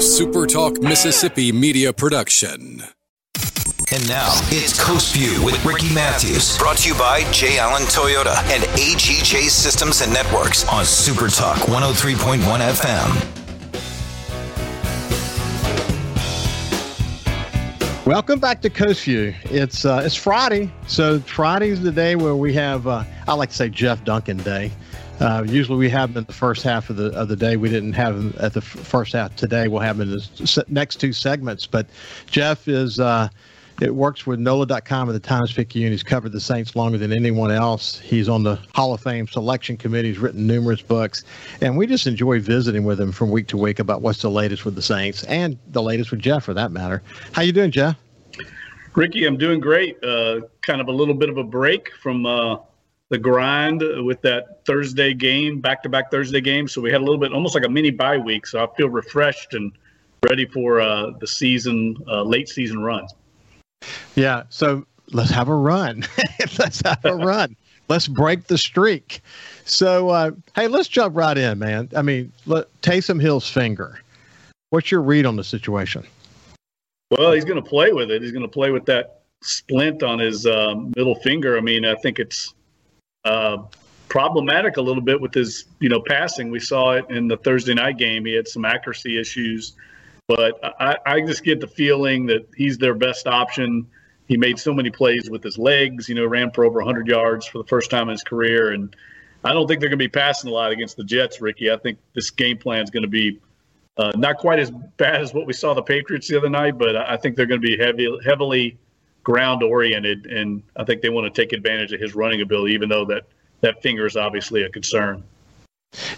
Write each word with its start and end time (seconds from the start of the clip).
a 0.00 0.02
SuperTalk 0.02 0.82
Mississippi 0.82 1.52
media 1.52 1.92
production. 1.92 2.82
And 3.92 4.08
now 4.08 4.30
it's 4.44 4.82
Coast 4.82 5.14
View 5.14 5.44
with 5.44 5.62
Ricky 5.62 5.92
Matthews. 5.92 6.56
Brought 6.56 6.78
to 6.78 6.88
you 6.88 6.94
by 6.94 7.30
J. 7.32 7.58
Allen 7.58 7.82
Toyota 7.82 8.34
and 8.44 8.62
AGJ 8.80 9.50
Systems 9.50 10.00
and 10.00 10.10
Networks 10.10 10.66
on 10.68 10.84
SuperTalk 10.84 11.56
103.1 11.66 12.38
FM. 12.40 13.26
Welcome 18.06 18.40
back 18.40 18.62
to 18.62 18.70
Coast 18.70 19.04
View. 19.04 19.34
It's 19.44 19.84
uh, 19.84 20.00
it's 20.02 20.14
Friday, 20.14 20.72
so 20.86 21.20
Friday's 21.20 21.82
the 21.82 21.92
day 21.92 22.16
where 22.16 22.36
we 22.36 22.54
have 22.54 22.86
uh, 22.86 23.04
I 23.28 23.34
like 23.34 23.50
to 23.50 23.54
say 23.54 23.68
Jeff 23.68 24.02
Duncan 24.04 24.38
Day. 24.38 24.72
Uh, 25.20 25.44
usually 25.46 25.78
we 25.78 25.90
have 25.90 26.14
them 26.14 26.22
in 26.22 26.26
the 26.26 26.32
first 26.32 26.62
half 26.62 26.90
of 26.90 26.96
the 26.96 27.06
of 27.18 27.28
the 27.28 27.36
day. 27.36 27.56
We 27.56 27.68
didn't 27.68 27.92
have 27.92 28.16
them 28.16 28.34
at 28.40 28.54
the 28.54 28.60
f- 28.60 28.64
first 28.64 29.12
half 29.12 29.36
today. 29.36 29.68
We'll 29.68 29.80
have 29.80 29.98
them 29.98 30.10
in 30.10 30.16
the 30.16 30.64
next 30.68 30.96
two 30.96 31.12
segments. 31.12 31.66
But 31.66 31.86
Jeff 32.26 32.66
is 32.68 32.98
uh, 32.98 33.28
it 33.80 33.94
works 33.94 34.26
with 34.26 34.38
NOLA.com 34.38 35.08
and 35.08 35.16
the 35.16 35.20
Times 35.20 35.52
Picayune. 35.52 35.90
He's 35.90 36.02
covered 36.02 36.32
the 36.32 36.40
Saints 36.40 36.76
longer 36.76 36.98
than 36.98 37.12
anyone 37.12 37.50
else. 37.50 37.98
He's 37.98 38.28
on 38.28 38.42
the 38.42 38.58
Hall 38.74 38.92
of 38.92 39.00
Fame 39.00 39.26
selection 39.26 39.76
committee. 39.76 40.08
He's 40.08 40.18
written 40.18 40.46
numerous 40.46 40.82
books, 40.82 41.24
and 41.60 41.76
we 41.76 41.86
just 41.86 42.06
enjoy 42.06 42.40
visiting 42.40 42.84
with 42.84 43.00
him 43.00 43.12
from 43.12 43.30
week 43.30 43.48
to 43.48 43.56
week 43.56 43.78
about 43.78 44.02
what's 44.02 44.22
the 44.22 44.30
latest 44.30 44.64
with 44.64 44.74
the 44.74 44.82
Saints 44.82 45.24
and 45.24 45.58
the 45.68 45.82
latest 45.82 46.10
with 46.10 46.20
Jeff, 46.20 46.44
for 46.44 46.54
that 46.54 46.72
matter. 46.72 47.02
How 47.32 47.42
you 47.42 47.52
doing, 47.52 47.70
Jeff? 47.70 47.96
Ricky, 48.94 49.24
I'm 49.24 49.36
doing 49.36 49.60
great. 49.60 50.02
Uh, 50.02 50.40
kind 50.62 50.80
of 50.80 50.88
a 50.88 50.92
little 50.92 51.14
bit 51.14 51.30
of 51.30 51.38
a 51.38 51.44
break 51.44 51.90
from 52.02 52.26
uh, 52.26 52.56
the 53.10 53.18
grind 53.18 53.82
with 54.04 54.22
that 54.22 54.64
Thursday 54.64 55.12
game, 55.12 55.60
back-to-back 55.60 56.10
Thursday 56.10 56.40
game. 56.40 56.68
So 56.68 56.80
we 56.80 56.90
had 56.90 57.00
a 57.00 57.04
little 57.04 57.18
bit, 57.18 57.32
almost 57.32 57.54
like 57.54 57.64
a 57.64 57.68
mini 57.68 57.90
bye 57.90 58.16
week. 58.16 58.46
So 58.46 58.64
I 58.64 58.68
feel 58.76 58.88
refreshed 58.88 59.52
and 59.52 59.72
ready 60.28 60.46
for 60.46 60.80
uh, 60.80 61.10
the 61.18 61.26
season, 61.26 61.96
uh, 62.08 62.22
late 62.22 62.48
season 62.48 62.82
run. 62.82 63.06
Yeah. 64.14 64.44
So 64.48 64.86
let's 65.12 65.30
have 65.30 65.48
a 65.48 65.54
run. 65.54 66.04
let's 66.58 66.80
have 66.82 67.04
a 67.04 67.16
run. 67.16 67.56
Let's 67.88 68.06
break 68.06 68.46
the 68.46 68.56
streak. 68.56 69.20
So, 69.64 70.10
uh, 70.10 70.30
hey, 70.54 70.68
let's 70.68 70.86
jump 70.86 71.16
right 71.16 71.36
in, 71.36 71.58
man. 71.58 71.88
I 71.96 72.02
mean, 72.02 72.32
let, 72.46 72.68
Taysom 72.82 73.20
Hill's 73.20 73.50
finger. 73.50 74.00
What's 74.70 74.92
your 74.92 75.02
read 75.02 75.26
on 75.26 75.34
the 75.34 75.42
situation? 75.42 76.04
Well, 77.10 77.32
he's 77.32 77.44
going 77.44 77.60
to 77.60 77.68
play 77.68 77.92
with 77.92 78.12
it. 78.12 78.22
He's 78.22 78.30
going 78.30 78.44
to 78.44 78.48
play 78.48 78.70
with 78.70 78.84
that 78.86 79.22
splint 79.42 80.04
on 80.04 80.20
his 80.20 80.46
uh, 80.46 80.76
middle 80.96 81.16
finger. 81.16 81.56
I 81.56 81.60
mean, 81.60 81.84
I 81.84 81.96
think 81.96 82.20
it's 82.20 82.54
uh, 83.24 83.58
problematic 84.08 84.76
a 84.76 84.82
little 84.82 85.02
bit 85.02 85.20
with 85.20 85.32
his, 85.32 85.64
you 85.78 85.88
know, 85.88 86.00
passing. 86.00 86.50
We 86.50 86.60
saw 86.60 86.92
it 86.92 87.06
in 87.10 87.28
the 87.28 87.36
Thursday 87.36 87.74
night 87.74 87.98
game. 87.98 88.24
He 88.24 88.34
had 88.34 88.48
some 88.48 88.64
accuracy 88.64 89.18
issues, 89.18 89.74
but 90.26 90.58
I, 90.80 90.96
I 91.06 91.20
just 91.20 91.44
get 91.44 91.60
the 91.60 91.66
feeling 91.66 92.26
that 92.26 92.46
he's 92.56 92.78
their 92.78 92.94
best 92.94 93.26
option. 93.26 93.86
He 94.28 94.36
made 94.36 94.58
so 94.58 94.72
many 94.72 94.90
plays 94.90 95.30
with 95.30 95.42
his 95.42 95.58
legs. 95.58 96.08
You 96.08 96.14
know, 96.14 96.26
ran 96.26 96.50
for 96.50 96.64
over 96.64 96.78
100 96.78 97.06
yards 97.08 97.46
for 97.46 97.58
the 97.58 97.68
first 97.68 97.90
time 97.90 98.04
in 98.04 98.10
his 98.10 98.22
career, 98.22 98.72
and 98.72 98.94
I 99.44 99.52
don't 99.52 99.66
think 99.66 99.80
they're 99.80 99.88
going 99.88 99.98
to 99.98 100.04
be 100.04 100.08
passing 100.08 100.50
a 100.50 100.52
lot 100.52 100.72
against 100.72 100.96
the 100.96 101.04
Jets, 101.04 101.40
Ricky. 101.40 101.70
I 101.70 101.76
think 101.76 101.98
this 102.14 102.30
game 102.30 102.58
plan 102.58 102.82
is 102.82 102.90
going 102.90 103.02
to 103.02 103.08
be 103.08 103.40
uh, 103.96 104.12
not 104.16 104.38
quite 104.38 104.58
as 104.58 104.70
bad 104.70 105.20
as 105.20 105.34
what 105.34 105.46
we 105.46 105.52
saw 105.52 105.74
the 105.74 105.82
Patriots 105.82 106.28
the 106.28 106.36
other 106.36 106.48
night, 106.48 106.78
but 106.78 106.96
I 106.96 107.16
think 107.16 107.36
they're 107.36 107.46
going 107.46 107.60
to 107.60 107.66
be 107.66 107.76
heavy, 107.76 108.08
heavily 108.24 108.78
ground 109.30 109.62
oriented, 109.62 110.26
and 110.26 110.60
I 110.76 110.82
think 110.82 111.02
they 111.02 111.08
want 111.08 111.32
to 111.32 111.42
take 111.42 111.52
advantage 111.52 111.92
of 111.92 112.00
his 112.00 112.16
running 112.16 112.40
ability, 112.40 112.74
even 112.74 112.88
though 112.88 113.04
that 113.04 113.26
that 113.60 113.80
finger 113.80 114.04
is 114.04 114.16
obviously 114.16 114.62
a 114.62 114.68
concern. 114.68 115.22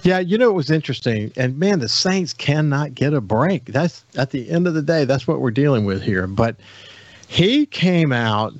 Yeah, 0.02 0.18
you 0.18 0.38
know 0.38 0.48
it 0.48 0.54
was 0.54 0.70
interesting, 0.70 1.30
and 1.36 1.58
man, 1.58 1.80
the 1.80 1.88
Saints 1.88 2.32
cannot 2.32 2.94
get 2.94 3.12
a 3.12 3.20
break. 3.20 3.66
That's 3.66 4.04
at 4.16 4.30
the 4.30 4.48
end 4.50 4.66
of 4.66 4.72
the 4.72 4.82
day, 4.82 5.04
that's 5.04 5.26
what 5.26 5.40
we're 5.40 5.50
dealing 5.50 5.84
with 5.84 6.02
here. 6.02 6.26
But 6.26 6.56
he 7.28 7.66
came 7.66 8.12
out 8.12 8.54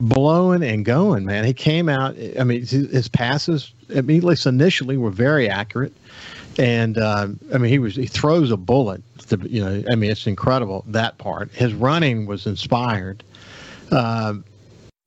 blowing 0.00 0.64
and 0.64 0.84
going, 0.84 1.24
man. 1.24 1.44
He 1.44 1.54
came 1.54 1.88
out. 1.88 2.16
I 2.38 2.42
mean, 2.42 2.66
his 2.66 3.08
passes, 3.08 3.72
at 3.94 4.06
least 4.06 4.46
initially, 4.46 4.96
were 4.96 5.10
very 5.10 5.48
accurate 5.48 5.92
and 6.58 6.98
uh, 6.98 7.28
I 7.52 7.58
mean 7.58 7.70
he 7.70 7.78
was 7.78 7.96
he 7.96 8.06
throws 8.06 8.50
a 8.50 8.56
bullet. 8.56 9.02
To, 9.28 9.38
you 9.48 9.64
know, 9.64 9.82
I 9.90 9.94
mean 9.94 10.10
it's 10.10 10.26
incredible 10.26 10.84
that 10.88 11.18
part. 11.18 11.50
His 11.52 11.72
running 11.74 12.26
was 12.26 12.46
inspired, 12.46 13.22
uh, 13.94 14.34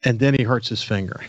and 0.04 0.20
then 0.20 0.34
he 0.34 0.44
hurts 0.44 0.70
his 0.70 0.82
finger, 0.82 1.22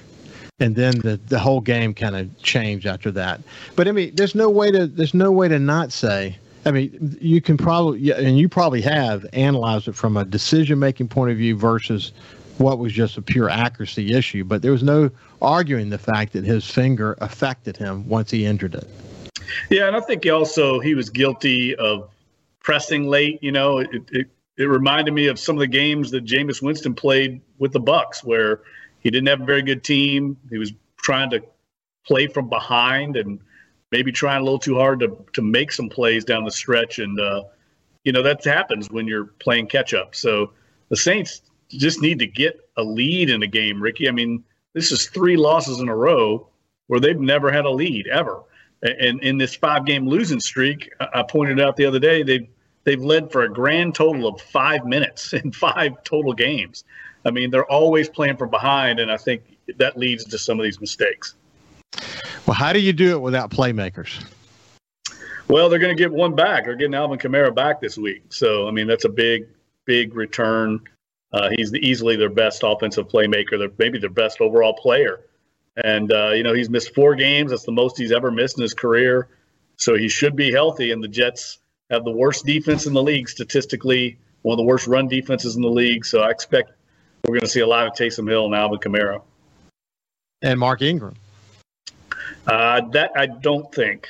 and 0.61 0.75
then 0.75 0.99
the 1.01 1.21
the 1.29 1.39
whole 1.39 1.61
game 1.61 1.95
kind 1.95 2.17
of 2.17 2.43
changed 2.43 2.87
after 2.87 3.11
that. 3.13 3.41
But 3.77 3.89
I 3.89 3.93
mean, 3.93 4.15
there's 4.15 4.35
no 4.35 4.49
way 4.49 4.71
to 4.71 4.87
there's 4.87 5.15
no 5.15 5.33
way 5.33 5.49
to 5.49 5.59
not 5.59 5.93
say. 5.93 6.39
I 6.65 6.71
mean, 6.71 7.17
you 7.21 7.41
can 7.41 7.57
probably 7.57 8.11
and 8.13 8.39
you 8.39 8.49
probably 8.49 8.83
have 8.83 9.27
analyzed 9.33 9.89
it 9.89 9.95
from 9.95 10.17
a 10.17 10.25
decision 10.25 10.79
making 10.79 11.09
point 11.09 11.31
of 11.31 11.39
view 11.39 11.57
versus 11.57 12.13
what 12.59 12.79
was 12.79 12.93
just 12.93 13.17
a 13.17 13.23
pure 13.23 13.49
accuracy 13.49 14.13
issue. 14.13 14.45
But 14.45 14.63
there 14.63 14.73
was 14.73 14.83
no 14.83 15.11
arguing 15.41 15.91
the 15.91 15.99
fact 15.99 16.33
that 16.33 16.45
his 16.45 16.69
finger 16.69 17.17
affected 17.21 17.77
him 17.77 18.09
once 18.09 18.31
he 18.31 18.45
injured 18.45 18.75
it. 18.75 18.89
Yeah, 19.71 19.87
and 19.87 19.97
I 19.97 20.01
think 20.01 20.27
also 20.27 20.81
he 20.81 20.95
was 20.95 21.09
guilty 21.09 21.75
of 21.77 22.11
pressing 22.61 23.07
late. 23.07 23.43
You 23.43 23.53
know, 23.53 23.79
it, 23.79 23.89
it, 24.11 24.27
it 24.59 24.65
reminded 24.65 25.15
me 25.15 25.29
of 25.29 25.39
some 25.39 25.57
of 25.57 25.61
the 25.61 25.69
games 25.69 26.11
that 26.11 26.25
Jameis 26.25 26.61
Winston 26.61 26.95
played 26.95 27.41
with 27.59 27.73
the 27.73 27.81
Bucs, 27.81 28.25
where 28.25 28.61
he 29.01 29.11
didn't 29.11 29.29
have 29.29 29.41
a 29.41 29.45
very 29.45 29.63
good 29.63 29.85
team. 29.85 30.37
He 30.51 30.59
was 30.59 30.73
trying 30.97 31.31
to 31.31 31.43
play 32.07 32.27
from 32.27 32.49
behind 32.49 33.17
and 33.17 33.39
maybe 33.93 34.11
trying 34.11 34.41
a 34.41 34.45
little 34.45 34.59
too 34.59 34.75
hard 34.75 35.01
to 35.01 35.25
to 35.35 35.43
make 35.43 35.73
some 35.73 35.89
plays 35.89 36.25
down 36.25 36.45
the 36.45 36.51
stretch. 36.51 36.99
And 36.99 37.19
uh, 37.21 37.45
you 38.05 38.13
know 38.13 38.23
that 38.23 38.45
happens 38.45 38.91
when 38.91 39.07
you're 39.07 39.27
playing 39.39 39.69
catch 39.69 39.95
up. 39.95 40.15
So 40.15 40.53
the 40.89 40.97
Saints 40.97 41.43
just 41.69 42.03
need 42.03 42.19
to 42.19 42.27
get 42.27 42.69
a 42.77 42.83
lead 42.83 43.31
in 43.31 43.43
a 43.43 43.47
game, 43.47 43.81
Ricky. 43.81 44.09
I 44.09 44.13
mean, 44.13 44.43
this 44.75 44.91
is 44.91 45.07
three 45.09 45.37
losses 45.37 45.81
in 45.81 45.89
a 45.89 45.97
row 45.97 46.49
where 46.89 47.01
they've 47.01 47.21
never 47.21 47.53
had 47.53 47.65
a 47.65 47.71
lead 47.71 48.09
ever. 48.09 48.43
And 48.83 49.23
in 49.23 49.39
this 49.39 49.55
five 49.55 49.85
game 49.87 50.09
losing 50.09 50.41
streak, 50.41 50.91
I 51.01 51.23
pointed 51.23 51.61
out 51.61 51.77
the 51.77 51.85
other 51.85 51.99
day, 51.99 52.23
they've, 52.23 52.49
they've 52.89 53.05
led 53.05 53.31
for 53.31 53.43
a 53.43 53.51
grand 53.51 53.95
total 53.95 54.27
of 54.27 54.41
five 54.41 54.87
minutes 54.87 55.33
in 55.35 55.53
five 55.53 56.03
total 56.05 56.33
games. 56.33 56.85
I 57.25 57.31
mean, 57.31 57.51
they're 57.51 57.71
always 57.71 58.09
playing 58.09 58.39
from 58.39 58.49
behind, 58.49 58.99
and 58.99 59.13
I 59.13 59.19
think 59.19 59.43
that 59.77 59.99
leads 59.99 60.25
to 60.25 60.39
some 60.39 60.59
of 60.59 60.65
these 60.65 60.81
mistakes. 60.81 61.35
Well, 62.47 62.55
how 62.55 62.73
do 62.73 62.81
you 62.81 62.95
do 62.95 63.11
it 63.11 63.21
without 63.21 63.51
playmakers? 63.51 64.25
Well, 65.49 65.69
they're 65.69 65.79
going 65.79 65.95
to 65.95 66.03
get 66.03 66.13
one 66.13 66.35
back. 66.35 66.65
They're 66.65 66.77
getting 66.77 66.95
Alvin 66.95 67.19
Kamara 67.19 67.55
back 67.55 67.81
this 67.83 67.99
week. 67.99 68.23
So, 68.31 68.67
I 68.67 68.71
mean, 68.71 68.87
that's 68.87 69.05
a 69.05 69.11
big, 69.11 69.49
big 69.85 70.15
return. 70.15 70.81
Uh, 71.33 71.51
he's 71.55 71.71
the, 71.71 71.79
easily 71.87 72.17
their 72.17 72.31
best 72.31 72.63
offensive 72.65 73.09
playmaker. 73.09 73.59
They're 73.59 73.71
maybe 73.77 73.99
their 73.99 74.09
best 74.09 74.41
overall 74.41 74.73
player. 74.73 75.21
And, 75.77 76.11
uh, 76.11 76.31
you 76.31 76.43
know, 76.43 76.55
he's 76.55 76.71
missed 76.71 76.95
four 76.95 77.15
games. 77.15 77.51
That's 77.51 77.65
the 77.65 77.73
most 77.73 77.99
he's 77.99 78.13
ever 78.13 78.31
missed 78.31 78.57
in 78.57 78.63
his 78.63 78.75
career. 78.75 79.29
So 79.77 79.95
he 79.95 80.09
should 80.09 80.37
be 80.37 80.51
healthy. 80.53 80.93
And 80.93 81.03
the 81.03 81.09
Jets 81.09 81.59
have 81.91 82.05
the 82.05 82.11
worst 82.11 82.45
defense 82.45 82.87
in 82.87 82.93
the 82.93 83.03
league 83.03 83.29
statistically, 83.29 84.19
one 84.43 84.55
of 84.55 84.59
the 84.59 84.65
worst 84.65 84.87
run 84.87 85.09
defenses 85.09 85.57
in 85.57 85.63
the 85.63 85.71
league. 85.71 86.05
So 86.05 86.23
I 86.23 86.31
expect 86.31 86.73
we're 87.25 87.35
going 87.35 87.43
to 87.43 87.49
see 87.49 87.61
a 87.61 87.67
lot 87.67 87.87
of 87.87 87.93
Taysom 87.95 88.29
Hill 88.29 88.47
and 88.47 88.55
Alvin 88.55 88.79
Kamara. 88.79 89.23
And 90.43 90.59
Mark 90.59 90.83
Ingram. 90.83 91.15
Uh, 92.47 92.81
that 92.91 93.11
I 93.17 93.27
don't 93.27 93.73
think. 93.75 94.07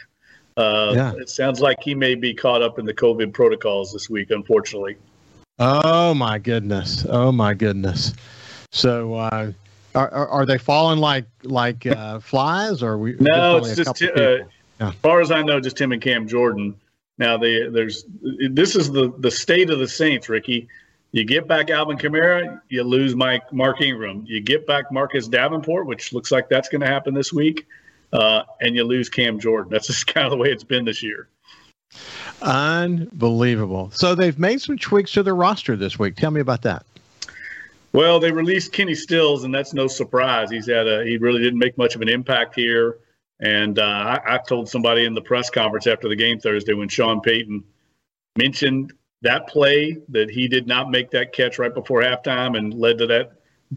Uh, 0.56 0.92
yeah. 0.94 1.12
It 1.16 1.28
sounds 1.28 1.60
like 1.60 1.80
he 1.82 1.94
may 1.94 2.14
be 2.14 2.34
caught 2.34 2.62
up 2.62 2.78
in 2.78 2.84
the 2.84 2.94
COVID 2.94 3.32
protocols 3.32 3.92
this 3.92 4.10
week, 4.10 4.30
unfortunately. 4.30 4.96
Oh, 5.58 6.14
my 6.14 6.38
goodness. 6.38 7.06
Oh, 7.08 7.32
my 7.32 7.54
goodness. 7.54 8.12
So, 8.72 9.14
uh, 9.14 9.52
are, 9.94 10.10
are, 10.10 10.28
are 10.28 10.46
they 10.46 10.58
falling 10.58 10.98
like 10.98 11.24
like 11.42 11.86
uh, 11.86 12.20
flies, 12.20 12.82
or 12.82 12.98
we? 12.98 13.16
No, 13.18 13.56
it's 13.56 13.74
just 13.74 13.96
t- 13.96 14.10
uh, 14.10 14.44
yeah. 14.80 14.88
as 14.88 14.94
far 14.96 15.20
as 15.20 15.30
I 15.30 15.42
know, 15.42 15.58
just 15.60 15.80
him 15.80 15.92
and 15.92 16.02
Cam 16.02 16.28
Jordan. 16.28 16.76
Now 17.18 17.36
they, 17.36 17.68
there's 17.68 18.04
this 18.50 18.76
is 18.76 18.90
the 18.90 19.12
the 19.18 19.30
state 19.30 19.70
of 19.70 19.78
the 19.78 19.88
Saints, 19.88 20.28
Ricky. 20.28 20.68
You 21.10 21.24
get 21.24 21.48
back 21.48 21.70
Alvin 21.70 21.96
Kamara, 21.96 22.60
you 22.68 22.82
lose 22.84 23.16
Mike 23.16 23.52
Mark 23.52 23.80
Ingram. 23.80 24.24
You 24.26 24.40
get 24.40 24.66
back 24.66 24.92
Marcus 24.92 25.26
Davenport, 25.26 25.86
which 25.86 26.12
looks 26.12 26.30
like 26.30 26.48
that's 26.48 26.68
going 26.68 26.82
to 26.82 26.86
happen 26.86 27.14
this 27.14 27.32
week, 27.32 27.66
uh, 28.12 28.42
and 28.60 28.76
you 28.76 28.84
lose 28.84 29.08
Cam 29.08 29.40
Jordan. 29.40 29.72
That's 29.72 29.86
just 29.88 30.06
kind 30.06 30.26
of 30.26 30.30
the 30.30 30.36
way 30.36 30.50
it's 30.50 30.64
been 30.64 30.84
this 30.84 31.02
year. 31.02 31.28
Unbelievable. 32.42 33.90
So 33.94 34.14
they've 34.14 34.38
made 34.38 34.60
some 34.60 34.76
tweaks 34.76 35.12
to 35.12 35.22
their 35.22 35.34
roster 35.34 35.76
this 35.76 35.98
week. 35.98 36.16
Tell 36.16 36.30
me 36.30 36.40
about 36.40 36.62
that. 36.62 36.84
Well, 37.92 38.20
they 38.20 38.30
released 38.30 38.72
Kenny 38.72 38.94
Stills, 38.94 39.44
and 39.44 39.54
that's 39.54 39.72
no 39.72 39.86
surprise. 39.86 40.50
He's 40.50 40.68
had 40.68 40.86
a 40.86 41.04
he 41.04 41.16
really 41.16 41.42
didn't 41.42 41.58
make 41.58 41.78
much 41.78 41.94
of 41.94 42.02
an 42.02 42.08
impact 42.08 42.54
here. 42.54 42.98
And 43.40 43.78
uh, 43.78 43.82
I, 43.82 44.34
I 44.34 44.38
told 44.38 44.68
somebody 44.68 45.04
in 45.04 45.14
the 45.14 45.22
press 45.22 45.50
conference 45.50 45.86
after 45.86 46.08
the 46.08 46.16
game 46.16 46.40
Thursday 46.40 46.72
when 46.74 46.88
Sean 46.88 47.20
Payton 47.20 47.64
mentioned 48.36 48.92
that 49.22 49.48
play 49.48 49.98
that 50.10 50.30
he 50.30 50.48
did 50.48 50.66
not 50.66 50.90
make 50.90 51.10
that 51.10 51.32
catch 51.32 51.58
right 51.58 51.74
before 51.74 52.02
halftime 52.02 52.56
and 52.56 52.74
led 52.74 52.98
to 52.98 53.06
that 53.06 53.32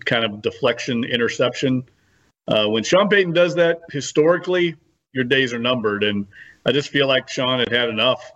kind 0.06 0.26
of 0.26 0.42
deflection 0.42 1.04
interception. 1.04 1.84
Uh, 2.48 2.68
when 2.68 2.84
Sean 2.84 3.10
Payton 3.10 3.34
does 3.34 3.56
that 3.56 3.82
historically, 3.92 4.76
your 5.14 5.24
days 5.26 5.54
are 5.54 5.60
numbered. 5.60 6.04
And 6.04 6.28
I 6.66 6.72
just 6.72 6.90
feel 6.90 7.08
like 7.08 7.30
Sean 7.30 7.60
had 7.60 7.72
had 7.72 7.90
enough 7.90 8.32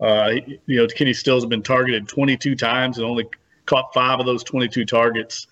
Uh, 0.00 0.32
you 0.66 0.80
know, 0.80 0.86
Kenny 0.86 1.12
Stills 1.12 1.42
has 1.42 1.48
been 1.48 1.62
targeted 1.62 2.08
22 2.08 2.54
times 2.56 2.96
and 2.96 3.06
only 3.06 3.26
caught 3.66 3.92
five 3.92 4.18
of 4.18 4.24
those 4.24 4.42
22 4.42 4.86
targets. 4.86 5.46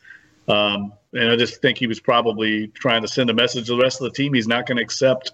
Um, 0.49 0.93
and 1.13 1.31
I 1.31 1.37
just 1.37 1.61
think 1.61 1.79
he 1.79 1.87
was 1.87 2.01
probably 2.01 2.69
trying 2.69 3.03
to 3.03 3.09
send 3.09 3.31
a 3.31 3.35
message 3.35 3.67
to 3.67 3.77
the 3.77 3.83
rest 3.83 4.01
of 4.01 4.05
the 4.05 4.11
team. 4.11 4.35
He's 4.35 4.49
not 4.49 4.67
going 4.67 4.79
to 4.79 4.83
accept 4.83 5.33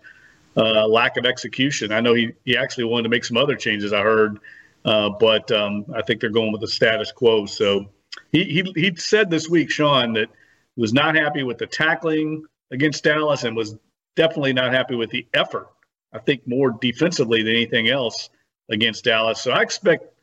uh, 0.56 0.87
lack 0.87 1.16
of 1.16 1.25
execution. 1.25 1.93
I 1.93 2.00
know 2.00 2.14
he, 2.14 2.32
he 2.44 2.56
actually 2.56 2.84
wanted 2.84 3.05
to 3.05 3.08
make 3.08 3.25
some 3.25 3.37
other 3.37 3.56
changes, 3.56 3.93
I 3.93 4.02
heard, 4.02 4.38
uh, 4.84 5.11
but 5.11 5.50
um, 5.52 5.87
I 5.94 6.02
think 6.02 6.20
they're 6.20 6.31
going 6.31 6.52
with 6.52 6.61
the 6.61 6.69
status 6.69 7.12
quo. 7.12 7.46
So 7.46 7.90
he, 8.32 8.44
he, 8.44 8.72
he 8.75 8.96
said 8.96 9.31
this 9.31 9.49
week, 9.49 9.70
Sean, 9.70 10.12
that 10.14 10.28
he 10.75 10.81
was 10.81 10.93
not 10.93 11.16
happy 11.16 11.43
with 11.43 11.58
the 11.58 11.66
tackling 11.66 12.44
against 12.70 13.05
Dallas 13.05 13.44
and 13.44 13.56
was 13.56 13.76
definitely 14.16 14.52
not 14.52 14.72
happy 14.72 14.94
with 14.94 15.11
the 15.11 15.26
effort. 15.34 15.69
I 16.12 16.19
think 16.19 16.46
more 16.46 16.70
defensively 16.70 17.43
than 17.43 17.55
anything 17.55 17.88
else 17.88 18.31
against 18.69 19.05
Dallas. 19.05 19.40
So 19.43 19.50
I 19.50 19.62
expect 19.62 20.13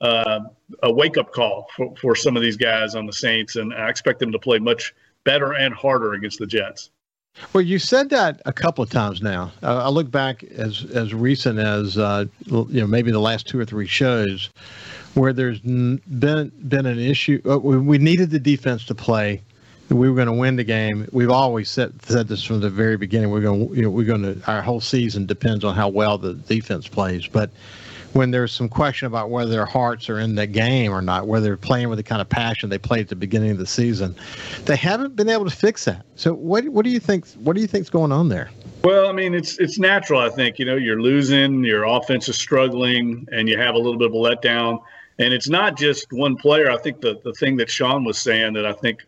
uh, 0.00 0.40
a 0.82 0.92
wake 0.92 1.18
up 1.18 1.32
call 1.32 1.68
for, 1.76 1.94
for 1.96 2.16
some 2.16 2.36
of 2.36 2.42
these 2.42 2.56
guys 2.56 2.94
on 2.94 3.06
the 3.06 3.12
Saints, 3.12 3.56
and 3.56 3.74
I 3.74 3.88
expect 3.88 4.18
them 4.18 4.32
to 4.32 4.38
play 4.38 4.58
much 4.58 4.94
better 5.24 5.52
and 5.52 5.74
harder 5.74 6.14
against 6.14 6.38
the 6.38 6.46
Jets. 6.46 6.90
Well, 7.52 7.62
you 7.62 7.78
said 7.78 8.10
that 8.10 8.42
a 8.44 8.52
couple 8.52 8.82
of 8.82 8.90
times 8.90 9.22
now. 9.22 9.52
Uh, 9.62 9.84
I 9.84 9.88
look 9.88 10.10
back 10.10 10.42
as 10.44 10.84
as 10.92 11.14
recent 11.14 11.58
as 11.58 11.96
uh, 11.96 12.24
you 12.46 12.66
know 12.80 12.86
maybe 12.86 13.12
the 13.12 13.20
last 13.20 13.46
two 13.46 13.58
or 13.58 13.64
three 13.64 13.86
shows 13.86 14.50
where 15.14 15.32
there's 15.32 15.60
been 15.60 16.00
been 16.08 16.86
an 16.86 16.98
issue. 16.98 17.40
Uh, 17.48 17.58
we 17.58 17.98
needed 17.98 18.30
the 18.30 18.38
defense 18.38 18.84
to 18.86 18.94
play. 18.94 19.42
We 19.90 20.08
were 20.08 20.14
going 20.14 20.26
to 20.26 20.32
win 20.32 20.56
the 20.56 20.64
game. 20.64 21.08
We've 21.12 21.30
always 21.30 21.70
said 21.70 22.00
said 22.02 22.28
this 22.28 22.44
from 22.44 22.60
the 22.60 22.70
very 22.70 22.96
beginning. 22.96 23.30
We're 23.30 23.40
going, 23.40 23.74
you 23.74 23.82
know, 23.82 23.90
we're 23.90 24.06
going 24.06 24.22
to. 24.22 24.40
Our 24.50 24.62
whole 24.62 24.80
season 24.80 25.26
depends 25.26 25.64
on 25.64 25.74
how 25.74 25.88
well 25.88 26.18
the 26.18 26.34
defense 26.34 26.88
plays. 26.88 27.26
But 27.26 27.50
when 28.12 28.30
there's 28.30 28.52
some 28.52 28.68
question 28.68 29.06
about 29.06 29.30
whether 29.30 29.50
their 29.50 29.66
hearts 29.66 30.08
are 30.08 30.18
in 30.18 30.34
the 30.34 30.46
game 30.46 30.92
or 30.92 31.00
not, 31.00 31.26
whether 31.26 31.44
they're 31.44 31.56
playing 31.56 31.88
with 31.88 31.98
the 31.98 32.02
kind 32.02 32.20
of 32.20 32.28
passion 32.28 32.68
they 32.68 32.78
played 32.78 33.02
at 33.02 33.08
the 33.08 33.16
beginning 33.16 33.50
of 33.50 33.58
the 33.58 33.66
season, 33.66 34.14
they 34.64 34.76
haven't 34.76 35.16
been 35.16 35.28
able 35.28 35.44
to 35.44 35.54
fix 35.54 35.84
that. 35.84 36.04
So 36.16 36.34
what 36.34 36.68
what 36.68 36.84
do 36.84 36.90
you 36.90 37.00
think? 37.00 37.26
What 37.34 37.54
do 37.54 37.62
you 37.62 37.68
think's 37.68 37.90
going 37.90 38.12
on 38.12 38.28
there? 38.28 38.50
Well, 38.82 39.08
I 39.08 39.12
mean, 39.12 39.34
it's 39.34 39.58
it's 39.58 39.78
natural. 39.78 40.20
I 40.20 40.30
think 40.30 40.58
you 40.58 40.64
know 40.64 40.76
you're 40.76 41.00
losing, 41.00 41.64
your 41.64 41.84
offense 41.84 42.28
is 42.28 42.36
struggling, 42.36 43.26
and 43.30 43.48
you 43.48 43.56
have 43.58 43.74
a 43.74 43.78
little 43.78 43.98
bit 43.98 44.08
of 44.08 44.14
a 44.14 44.16
letdown. 44.16 44.82
And 45.18 45.34
it's 45.34 45.50
not 45.50 45.76
just 45.76 46.06
one 46.12 46.36
player. 46.36 46.70
I 46.70 46.78
think 46.78 47.00
the 47.00 47.20
the 47.22 47.32
thing 47.34 47.56
that 47.56 47.70
Sean 47.70 48.04
was 48.04 48.18
saying 48.18 48.54
that 48.54 48.66
I 48.66 48.72
think 48.72 49.00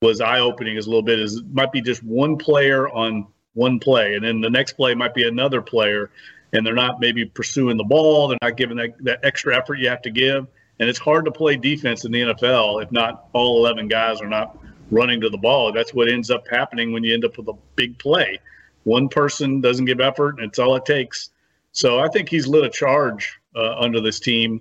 was 0.00 0.20
eye 0.20 0.40
opening 0.40 0.76
is 0.76 0.86
a 0.86 0.90
little 0.90 1.02
bit 1.02 1.18
is 1.18 1.36
it 1.36 1.46
might 1.52 1.72
be 1.72 1.80
just 1.80 2.02
one 2.02 2.36
player 2.36 2.88
on 2.88 3.26
one 3.54 3.78
play, 3.78 4.14
and 4.14 4.24
then 4.24 4.40
the 4.40 4.50
next 4.50 4.74
play 4.74 4.94
might 4.94 5.14
be 5.14 5.26
another 5.26 5.60
player 5.60 6.10
and 6.54 6.64
they're 6.64 6.74
not 6.74 7.00
maybe 7.00 7.24
pursuing 7.24 7.76
the 7.76 7.84
ball. 7.84 8.28
They're 8.28 8.38
not 8.40 8.56
giving 8.56 8.76
that, 8.78 8.92
that 9.04 9.20
extra 9.24 9.56
effort 9.56 9.78
you 9.78 9.88
have 9.88 10.02
to 10.02 10.10
give. 10.10 10.46
And 10.78 10.88
it's 10.88 10.98
hard 10.98 11.24
to 11.26 11.30
play 11.30 11.56
defense 11.56 12.04
in 12.04 12.12
the 12.12 12.22
NFL 12.22 12.82
if 12.82 12.90
not 12.90 13.28
all 13.32 13.64
11 13.64 13.88
guys 13.88 14.20
are 14.20 14.28
not 14.28 14.58
running 14.90 15.20
to 15.20 15.28
the 15.28 15.38
ball. 15.38 15.72
That's 15.72 15.92
what 15.92 16.08
ends 16.08 16.30
up 16.30 16.48
happening 16.48 16.92
when 16.92 17.04
you 17.04 17.12
end 17.12 17.24
up 17.24 17.36
with 17.36 17.48
a 17.48 17.54
big 17.76 17.98
play. 17.98 18.40
One 18.84 19.08
person 19.08 19.60
doesn't 19.60 19.86
give 19.86 20.00
effort, 20.00 20.38
and 20.38 20.48
it's 20.48 20.58
all 20.58 20.76
it 20.76 20.84
takes. 20.84 21.30
So 21.72 21.98
I 21.98 22.08
think 22.08 22.28
he's 22.28 22.46
lit 22.46 22.64
a 22.64 22.70
charge 22.70 23.38
uh, 23.56 23.76
under 23.78 24.00
this 24.00 24.20
team 24.20 24.60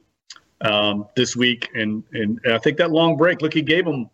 um, 0.61 1.07
this 1.15 1.35
week, 1.35 1.69
and, 1.75 2.03
and 2.13 2.39
I 2.49 2.57
think 2.57 2.77
that 2.77 2.91
long 2.91 3.17
break. 3.17 3.41
Look, 3.41 3.53
he 3.53 3.61
gave 3.61 3.85
them 3.85 4.09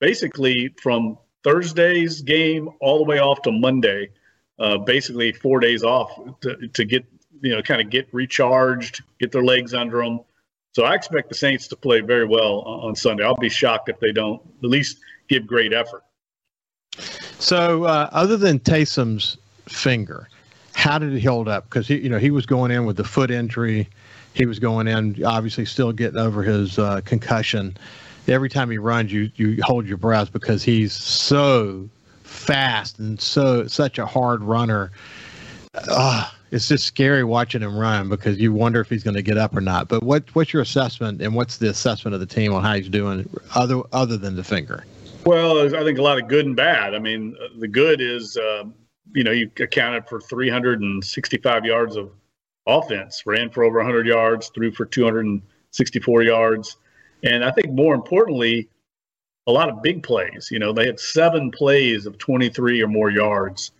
basically 0.00 0.74
from 0.80 1.18
Thursday's 1.44 2.22
game 2.22 2.70
all 2.80 2.98
the 2.98 3.04
way 3.04 3.18
off 3.18 3.42
to 3.42 3.52
Monday, 3.52 4.10
uh, 4.58 4.78
basically 4.78 5.32
four 5.32 5.60
days 5.60 5.82
off 5.82 6.10
to, 6.40 6.68
to 6.68 6.84
get 6.84 7.04
you 7.40 7.54
know, 7.54 7.62
kind 7.62 7.80
of 7.80 7.90
get 7.90 8.08
recharged, 8.12 9.02
get 9.18 9.32
their 9.32 9.44
legs 9.44 9.74
under 9.74 10.02
them. 10.02 10.20
So 10.72 10.84
I 10.84 10.94
expect 10.94 11.28
the 11.28 11.34
Saints 11.34 11.66
to 11.68 11.76
play 11.76 12.00
very 12.00 12.26
well 12.26 12.60
on 12.60 12.94
Sunday. 12.94 13.24
I'll 13.24 13.34
be 13.34 13.48
shocked 13.48 13.88
if 13.88 13.98
they 13.98 14.12
don't 14.12 14.40
at 14.62 14.68
least 14.68 14.98
give 15.28 15.46
great 15.46 15.72
effort. 15.72 16.04
So, 17.38 17.84
uh, 17.84 18.08
other 18.12 18.36
than 18.36 18.60
Taysom's 18.60 19.36
finger, 19.66 20.28
how 20.74 20.98
did 20.98 21.12
he 21.12 21.20
hold 21.20 21.48
up? 21.48 21.64
Because 21.64 21.88
you 21.88 22.08
know, 22.08 22.18
he 22.18 22.30
was 22.30 22.46
going 22.46 22.70
in 22.70 22.84
with 22.84 22.96
the 22.96 23.04
foot 23.04 23.30
injury. 23.30 23.88
He 24.34 24.46
was 24.46 24.58
going 24.58 24.86
in, 24.86 25.24
obviously, 25.24 25.64
still 25.64 25.92
getting 25.92 26.18
over 26.18 26.42
his 26.42 26.78
uh, 26.78 27.00
concussion. 27.04 27.76
Every 28.28 28.48
time 28.48 28.70
he 28.70 28.78
runs, 28.78 29.12
you 29.12 29.30
you 29.34 29.60
hold 29.62 29.86
your 29.86 29.96
breath 29.96 30.32
because 30.32 30.62
he's 30.62 30.92
so 30.92 31.88
fast 32.22 32.98
and 32.98 33.20
so 33.20 33.66
such 33.66 33.98
a 33.98 34.06
hard 34.06 34.42
runner. 34.42 34.92
Uh, 35.74 36.30
it's 36.50 36.66
just 36.66 36.84
scary 36.84 37.22
watching 37.24 37.62
him 37.62 37.76
run 37.76 38.08
because 38.08 38.38
you 38.38 38.52
wonder 38.52 38.80
if 38.80 38.88
he's 38.88 39.04
going 39.04 39.14
to 39.14 39.22
get 39.22 39.38
up 39.38 39.56
or 39.56 39.60
not. 39.60 39.88
But 39.88 40.02
what 40.02 40.34
what's 40.34 40.52
your 40.52 40.62
assessment 40.62 41.22
and 41.22 41.34
what's 41.34 41.58
the 41.58 41.68
assessment 41.68 42.14
of 42.14 42.20
the 42.20 42.26
team 42.26 42.52
on 42.52 42.62
how 42.62 42.74
he's 42.74 42.88
doing 42.88 43.28
other 43.54 43.82
other 43.92 44.16
than 44.16 44.36
the 44.36 44.44
finger? 44.44 44.84
Well, 45.24 45.74
I 45.74 45.84
think 45.84 45.98
a 45.98 46.02
lot 46.02 46.20
of 46.20 46.28
good 46.28 46.46
and 46.46 46.56
bad. 46.56 46.94
I 46.94 46.98
mean, 46.98 47.36
the 47.58 47.68
good 47.68 48.00
is 48.00 48.36
uh, 48.36 48.64
you 49.14 49.22
know 49.22 49.30
you 49.30 49.50
accounted 49.60 50.08
for 50.08 50.20
365 50.20 51.64
yards 51.64 51.96
of 51.96 52.10
offense, 52.66 53.22
ran 53.26 53.50
for 53.50 53.64
over 53.64 53.78
100 53.78 54.06
yards, 54.06 54.48
threw 54.48 54.72
for 54.72 54.86
264 54.86 56.22
yards, 56.22 56.76
and 57.22 57.44
I 57.44 57.50
think 57.52 57.70
more 57.70 57.94
importantly, 57.94 58.68
a 59.46 59.52
lot 59.52 59.68
of 59.68 59.82
big 59.82 60.02
plays. 60.02 60.48
You 60.50 60.58
know, 60.58 60.72
they 60.72 60.86
had 60.86 60.98
seven 60.98 61.50
plays 61.50 62.06
of 62.06 62.18
23 62.18 62.82
or 62.82 62.88
more 62.88 63.10
yards 63.10 63.72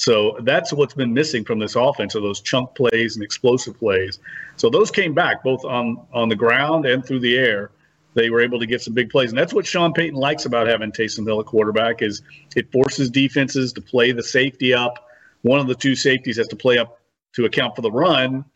so 0.00 0.38
that's 0.44 0.72
what's 0.72 0.94
been 0.94 1.12
missing 1.12 1.44
from 1.44 1.58
this 1.58 1.76
offense 1.76 2.16
are 2.16 2.22
those 2.22 2.40
chunk 2.40 2.74
plays 2.74 3.16
and 3.16 3.22
explosive 3.22 3.78
plays. 3.78 4.18
So 4.56 4.70
those 4.70 4.90
came 4.90 5.12
back 5.12 5.44
both 5.44 5.62
on 5.62 6.00
on 6.14 6.30
the 6.30 6.34
ground 6.34 6.86
and 6.86 7.04
through 7.04 7.20
the 7.20 7.36
air. 7.36 7.70
They 8.14 8.30
were 8.30 8.40
able 8.40 8.58
to 8.60 8.64
get 8.64 8.80
some 8.80 8.94
big 8.94 9.10
plays, 9.10 9.28
and 9.28 9.38
that's 9.38 9.52
what 9.52 9.66
Sean 9.66 9.92
Payton 9.92 10.18
likes 10.18 10.46
about 10.46 10.68
having 10.68 10.90
Taysom 10.90 11.26
Hill 11.26 11.38
at 11.40 11.44
quarterback 11.44 12.00
is 12.00 12.22
it 12.56 12.72
forces 12.72 13.10
defenses 13.10 13.74
to 13.74 13.82
play 13.82 14.10
the 14.10 14.22
safety 14.22 14.72
up. 14.72 15.06
One 15.42 15.60
of 15.60 15.66
the 15.66 15.74
two 15.74 15.94
safeties 15.94 16.38
has 16.38 16.48
to 16.48 16.56
play 16.56 16.78
up 16.78 16.98
to 17.34 17.44
account 17.44 17.76
for 17.76 17.82
the 17.82 17.92
run, 17.92 18.46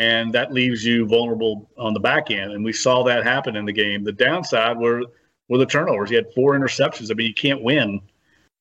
and 0.00 0.32
that 0.32 0.52
leaves 0.52 0.84
you 0.84 1.06
vulnerable 1.06 1.70
on 1.78 1.94
the 1.94 2.00
back 2.00 2.32
end. 2.32 2.50
And 2.50 2.64
we 2.64 2.72
saw 2.72 3.04
that 3.04 3.22
happen 3.22 3.54
in 3.54 3.66
the 3.66 3.72
game. 3.72 4.02
The 4.02 4.10
downside 4.10 4.76
were 4.76 5.04
were 5.48 5.58
the 5.58 5.66
turnovers. 5.66 6.10
He 6.10 6.16
had 6.16 6.34
four 6.34 6.58
interceptions. 6.58 7.12
I 7.12 7.14
mean, 7.14 7.28
you 7.28 7.34
can't 7.34 7.62
win 7.62 8.00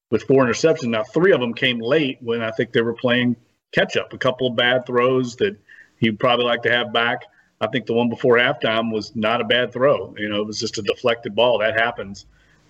with 0.09 0.23
four 0.23 0.45
interceptions. 0.45 0.89
Now, 0.89 1.03
three 1.03 1.31
of 1.31 1.39
them 1.39 1.53
came 1.53 1.79
late 1.79 2.17
when 2.21 2.41
I 2.41 2.51
think 2.51 2.71
they 2.71 2.81
were 2.81 2.93
playing 2.93 3.35
catch 3.71 3.97
up. 3.97 4.13
A 4.13 4.17
couple 4.17 4.47
of 4.47 4.55
bad 4.55 4.85
throws 4.85 5.35
that 5.37 5.57
he'd 5.97 6.19
probably 6.19 6.45
like 6.45 6.63
to 6.63 6.71
have 6.71 6.93
back. 6.93 7.23
I 7.59 7.67
think 7.67 7.85
the 7.85 7.93
one 7.93 8.09
before 8.09 8.37
halftime 8.37 8.91
was 8.91 9.15
not 9.15 9.41
a 9.41 9.43
bad 9.43 9.73
throw. 9.73 10.13
You 10.17 10.29
know, 10.29 10.41
it 10.41 10.47
was 10.47 10.59
just 10.59 10.77
a 10.77 10.81
deflected 10.83 11.35
ball. 11.35 11.59
That 11.59 11.77
happens. 11.77 12.25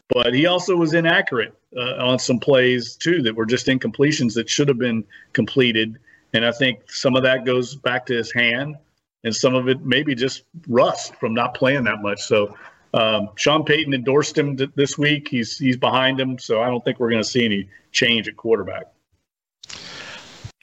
But 0.09 0.33
he 0.33 0.45
also 0.45 0.75
was 0.75 0.93
inaccurate 0.93 1.53
uh, 1.75 1.95
on 1.97 2.17
some 2.17 2.39
plays, 2.39 2.95
too, 2.95 3.21
that 3.23 3.35
were 3.35 3.45
just 3.45 3.67
incompletions 3.67 4.33
that 4.35 4.49
should 4.49 4.69
have 4.69 4.79
been 4.79 5.03
completed. 5.33 5.99
And 6.33 6.45
I 6.45 6.51
think 6.51 6.89
some 6.89 7.15
of 7.15 7.23
that 7.23 7.45
goes 7.45 7.75
back 7.75 8.05
to 8.05 8.13
his 8.13 8.31
hand, 8.31 8.77
and 9.25 9.35
some 9.35 9.53
of 9.53 9.67
it 9.67 9.85
maybe 9.85 10.15
just 10.15 10.43
rust 10.69 11.15
from 11.15 11.33
not 11.33 11.53
playing 11.53 11.83
that 11.83 12.01
much. 12.01 12.21
So 12.21 12.55
um, 12.93 13.29
Sean 13.35 13.63
Payton 13.63 13.93
endorsed 13.93 14.37
him 14.37 14.57
this 14.75 14.97
week. 14.97 15.27
He's 15.27 15.57
he's 15.57 15.77
behind 15.77 16.19
him, 16.19 16.39
so 16.39 16.61
I 16.61 16.67
don't 16.67 16.83
think 16.83 16.99
we're 16.99 17.09
going 17.09 17.23
to 17.23 17.29
see 17.29 17.45
any 17.45 17.69
change 17.91 18.27
at 18.27 18.37
quarterback. 18.37 18.85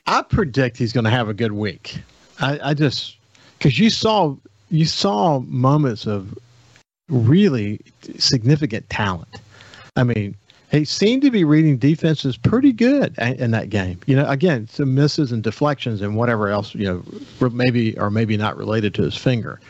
I 0.06 0.22
predict 0.22 0.76
he's 0.76 0.92
going 0.92 1.04
to 1.04 1.10
have 1.10 1.28
a 1.28 1.34
good 1.34 1.52
week. 1.52 1.98
I, 2.40 2.70
I 2.70 2.74
just 2.74 3.16
because 3.58 3.78
you 3.78 3.90
saw 3.90 4.36
you 4.70 4.86
saw 4.86 5.40
moments 5.40 6.06
of 6.06 6.36
really 7.08 7.80
significant 8.18 8.88
talent. 8.90 9.40
I 9.96 10.04
mean, 10.04 10.34
he 10.70 10.84
seemed 10.84 11.22
to 11.22 11.30
be 11.30 11.44
reading 11.44 11.76
defenses 11.76 12.36
pretty 12.36 12.72
good 12.72 13.16
in 13.18 13.52
that 13.52 13.70
game. 13.70 14.00
You 14.06 14.16
know, 14.16 14.28
again, 14.28 14.66
some 14.66 14.94
misses 14.94 15.30
and 15.30 15.42
deflections 15.42 16.00
and 16.00 16.16
whatever 16.16 16.48
else, 16.48 16.74
you 16.74 16.86
know, 16.86 17.48
maybe 17.50 17.96
or 17.98 18.10
maybe 18.10 18.36
not 18.36 18.56
related 18.56 18.94
to 18.94 19.02
his 19.02 19.16
finger 19.16 19.60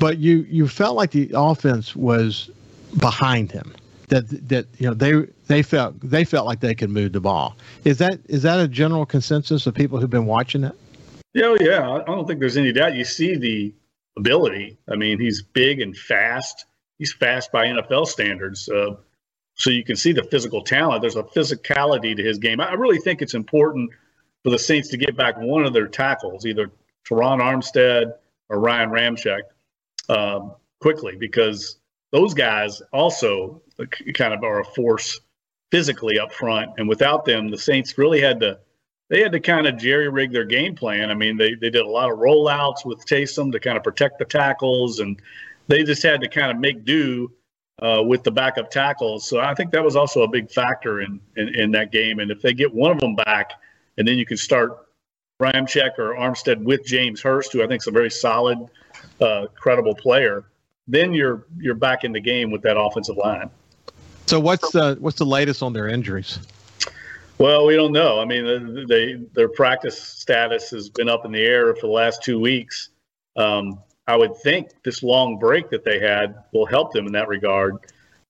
but 0.00 0.18
you 0.18 0.46
you 0.48 0.66
felt 0.66 0.96
like 0.96 1.12
the 1.12 1.30
offense 1.34 1.94
was 1.94 2.50
behind 2.98 3.52
him. 3.52 3.72
That 4.08 4.28
that 4.48 4.66
you 4.78 4.88
know 4.88 4.94
they 4.94 5.26
they 5.46 5.62
felt 5.62 6.00
they 6.00 6.24
felt 6.24 6.46
like 6.46 6.58
they 6.58 6.74
could 6.74 6.90
move 6.90 7.12
the 7.12 7.20
ball. 7.20 7.56
Is 7.84 7.98
that 7.98 8.18
is 8.24 8.42
that 8.42 8.58
a 8.58 8.66
general 8.66 9.06
consensus 9.06 9.68
of 9.68 9.74
people 9.74 10.00
who've 10.00 10.10
been 10.10 10.26
watching 10.26 10.64
it? 10.64 10.74
Yeah, 11.32 11.54
yeah. 11.60 11.88
I 11.88 12.02
don't 12.04 12.26
think 12.26 12.40
there's 12.40 12.56
any 12.56 12.72
doubt. 12.72 12.96
You 12.96 13.04
see 13.04 13.36
the 13.36 13.72
ability. 14.16 14.78
I 14.90 14.96
mean, 14.96 15.20
he's 15.20 15.42
big 15.42 15.80
and 15.80 15.96
fast. 15.96 16.64
He's 16.98 17.12
fast 17.12 17.52
by 17.52 17.66
NFL 17.66 18.06
standards. 18.06 18.68
Uh, 18.68 18.96
so 19.54 19.70
you 19.70 19.84
can 19.84 19.94
see 19.94 20.12
the 20.12 20.24
physical 20.24 20.62
talent. 20.62 21.02
There's 21.02 21.16
a 21.16 21.22
physicality 21.22 22.16
to 22.16 22.22
his 22.22 22.38
game. 22.38 22.60
I 22.60 22.72
really 22.72 22.98
think 22.98 23.22
it's 23.22 23.34
important 23.34 23.90
for 24.42 24.50
the 24.50 24.58
Saints 24.58 24.88
to 24.88 24.96
get 24.96 25.16
back 25.16 25.36
one 25.38 25.64
of 25.64 25.72
their 25.72 25.86
tackles, 25.86 26.46
either 26.46 26.70
Terron 27.08 27.40
Armstead 27.40 28.14
or 28.48 28.58
Ryan 28.58 28.90
Ramczyk 28.90 29.42
um, 30.10 30.54
quickly 30.80 31.16
because 31.16 31.78
those 32.12 32.34
guys 32.34 32.82
also 32.92 33.62
kind 34.14 34.34
of 34.34 34.42
are 34.42 34.60
a 34.60 34.64
force 34.64 35.20
physically 35.70 36.18
up 36.18 36.32
front. 36.32 36.70
And 36.78 36.88
without 36.88 37.24
them, 37.24 37.50
the 37.50 37.58
Saints 37.58 37.96
really 37.96 38.20
had 38.20 38.40
to 38.40 38.58
they 39.08 39.22
had 39.22 39.32
to 39.32 39.40
kind 39.40 39.66
of 39.66 39.76
jerry 39.76 40.08
rig 40.08 40.32
their 40.32 40.44
game 40.44 40.76
plan. 40.76 41.10
I 41.10 41.14
mean, 41.14 41.36
they, 41.36 41.54
they 41.54 41.68
did 41.68 41.82
a 41.82 41.88
lot 41.88 42.12
of 42.12 42.18
rollouts 42.18 42.84
with 42.84 43.04
Taysom 43.06 43.50
to 43.50 43.58
kind 43.58 43.76
of 43.76 43.82
protect 43.82 44.20
the 44.20 44.24
tackles, 44.24 45.00
and 45.00 45.20
they 45.66 45.82
just 45.82 46.02
had 46.02 46.20
to 46.20 46.28
kind 46.28 46.52
of 46.52 46.58
make 46.58 46.84
do 46.84 47.32
uh, 47.82 48.02
with 48.06 48.22
the 48.22 48.30
backup 48.30 48.70
tackles. 48.70 49.26
So 49.26 49.40
I 49.40 49.52
think 49.54 49.72
that 49.72 49.82
was 49.82 49.96
also 49.96 50.22
a 50.22 50.28
big 50.28 50.48
factor 50.48 51.00
in, 51.00 51.20
in, 51.36 51.48
in 51.56 51.70
that 51.72 51.90
game. 51.90 52.20
And 52.20 52.30
if 52.30 52.40
they 52.40 52.52
get 52.52 52.72
one 52.72 52.92
of 52.92 53.00
them 53.00 53.16
back, 53.16 53.50
and 53.98 54.06
then 54.06 54.16
you 54.16 54.24
can 54.24 54.36
start 54.36 54.86
Ramczyk 55.42 55.98
or 55.98 56.14
Armstead 56.14 56.62
with 56.62 56.84
James 56.84 57.20
Hurst, 57.20 57.52
who 57.52 57.64
I 57.64 57.66
think 57.66 57.82
is 57.82 57.88
a 57.88 57.90
very 57.90 58.10
solid, 58.10 58.58
uh, 59.20 59.46
credible 59.54 59.94
player, 59.94 60.44
then 60.88 61.12
you're 61.14 61.46
you're 61.58 61.74
back 61.74 62.04
in 62.04 62.12
the 62.12 62.20
game 62.20 62.50
with 62.50 62.62
that 62.62 62.78
offensive 62.78 63.16
line. 63.16 63.50
So 64.26 64.38
what's 64.38 64.70
the 64.72 64.96
what's 65.00 65.18
the 65.18 65.26
latest 65.26 65.62
on 65.62 65.72
their 65.72 65.88
injuries? 65.88 66.38
Well, 67.38 67.64
we 67.66 67.74
don't 67.74 67.92
know. 67.92 68.20
I 68.20 68.24
mean, 68.26 68.86
they 68.86 69.14
their 69.34 69.48
practice 69.48 70.00
status 70.00 70.70
has 70.70 70.88
been 70.88 71.08
up 71.08 71.24
in 71.24 71.32
the 71.32 71.42
air 71.42 71.74
for 71.74 71.86
the 71.86 71.92
last 71.92 72.22
two 72.22 72.38
weeks. 72.38 72.90
Um, 73.36 73.80
I 74.06 74.16
would 74.16 74.36
think 74.36 74.70
this 74.82 75.02
long 75.02 75.38
break 75.38 75.70
that 75.70 75.84
they 75.84 76.00
had 76.00 76.34
will 76.52 76.66
help 76.66 76.92
them 76.92 77.06
in 77.06 77.12
that 77.12 77.28
regard. 77.28 77.76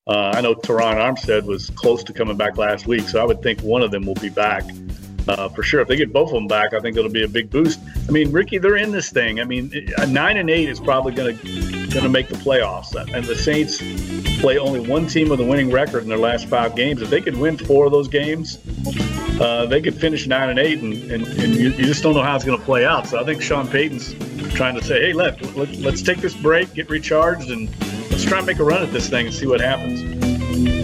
Uh, 0.07 0.33
I 0.35 0.41
know 0.41 0.55
Terron 0.55 0.97
Armstead 0.97 1.45
was 1.45 1.71
close 1.71 2.05
to 2.05 2.13
coming 2.13 2.37
back 2.37 2.57
last 2.57 2.87
week, 2.87 3.09
so 3.09 3.21
I 3.21 3.25
would 3.25 3.43
think 3.43 3.61
one 3.61 3.83
of 3.83 3.91
them 3.91 4.05
will 4.05 4.15
be 4.15 4.29
back 4.29 4.65
uh, 5.29 5.49
for 5.49 5.63
sure. 5.63 5.81
If 5.81 5.89
they 5.89 5.97
get 5.97 6.13
both 6.13 6.29
of 6.29 6.35
them 6.35 6.47
back, 6.47 6.73
I 6.75 6.81
think 6.81 6.97
it'll 6.97 7.11
be 7.11 7.25
a 7.25 7.29
big 7.29 7.51
boost. 7.51 7.81
I 8.09 8.13
mean, 8.13 8.33
Ricky, 8.33 8.59
they're 8.59 8.77
in 8.77 8.91
this 8.91 9.11
thing. 9.11 9.41
I 9.41 9.45
mean, 9.45 9.93
a 9.99 10.07
nine 10.07 10.37
and 10.37 10.51
eight 10.51 10.69
is 10.69 10.81
probably 10.81 11.13
going 11.13 11.37
to 11.37 11.71
going 11.91 12.05
to 12.05 12.09
make 12.09 12.29
the 12.29 12.37
playoffs, 12.37 12.95
and 12.95 13.25
the 13.25 13.35
Saints 13.35 13.79
play 14.41 14.59
only 14.59 14.81
one 14.81 15.07
team 15.09 15.29
with 15.29 15.41
a 15.41 15.45
winning 15.45 15.71
record 15.71 16.05
in 16.05 16.09
their 16.09 16.19
last 16.19 16.47
five 16.47 16.77
games. 16.77 17.03
If 17.03 17.11
they 17.11 17.21
could 17.21 17.37
win 17.37 17.57
four 17.57 17.87
of 17.87 17.93
those 17.93 18.07
games, 18.07 18.59
uh, 19.41 19.67
they 19.67 19.81
could 19.83 19.95
finish 19.95 20.27
nine 20.27 20.51
and 20.51 20.59
eight, 20.59 20.81
and, 20.83 20.95
and, 21.11 21.27
and 21.27 21.55
you, 21.55 21.71
you, 21.71 21.85
just 21.85 22.03
don't 22.03 22.15
know 22.15 22.23
how 22.23 22.37
it's 22.37 22.45
going 22.45 22.59
to 22.59 22.65
play 22.65 22.85
out. 22.85 23.09
So 23.09 23.21
I 23.21 23.25
think 23.25 23.43
Sean 23.43 23.67
Payton's 23.67 24.15
trying 24.55 24.77
to 24.77 24.85
say, 24.85 25.01
hey, 25.01 25.13
let, 25.13 25.41
let, 25.57 25.75
let's 25.77 26.03
take 26.03 26.19
this 26.19 26.35
break, 26.35 26.73
get 26.75 26.89
recharged, 26.89 27.51
and 27.51 27.69
let's 28.11 28.25
try 28.25 28.39
and 28.39 28.47
make 28.47 28.59
a 28.59 28.65
run 28.65 28.83
at 28.83 28.93
this 28.93 29.09
thing 29.09 29.27
and 29.27 29.35
see 29.35 29.47
what 29.47 29.61
happens. 29.61 30.30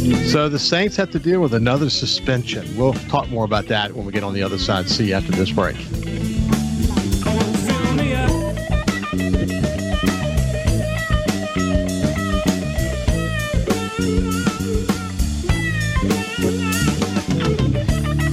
So 0.07 0.49
the 0.49 0.59
Saints 0.59 0.95
have 0.97 1.11
to 1.13 1.19
deal 1.19 1.41
with 1.41 1.55
another 1.55 1.91
suspension. 1.91 2.77
We'll 2.77 2.93
talk 2.93 3.29
more 3.29 3.45
about 3.45 3.67
that 3.67 3.93
when 3.93 4.07
we 4.07 4.13
get 4.13 4.23
on 4.23 4.35
the 4.35 4.43
other 4.43 4.59
side. 4.59 4.89
See 4.89 5.09
you 5.09 5.15
after 5.15 5.33
this 5.33 5.51
break. 5.51 5.77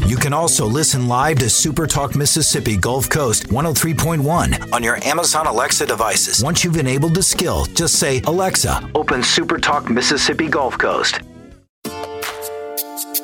You 0.08 0.18
can 0.18 0.34
also 0.34 0.68
listen 0.68 1.08
live 1.08 1.40
to 1.40 1.50
Super 1.50 1.88
Talk 1.88 2.16
Mississippi 2.16 2.78
Gulf 2.78 3.10
Coast 3.10 3.48
103.1 3.48 4.72
on 4.72 4.84
your 4.84 5.04
Amazon 5.04 5.48
Alexa 5.48 5.88
devices. 5.88 6.44
Once 6.44 6.64
you've 6.64 6.78
enabled 6.78 7.16
the 7.16 7.24
skill, 7.24 7.66
just 7.66 7.96
say, 7.96 8.22
Alexa, 8.28 8.92
open 8.94 9.24
Super 9.24 9.58
Talk 9.58 9.90
Mississippi 9.90 10.48
Gulf 10.48 10.78
Coast 10.78 11.22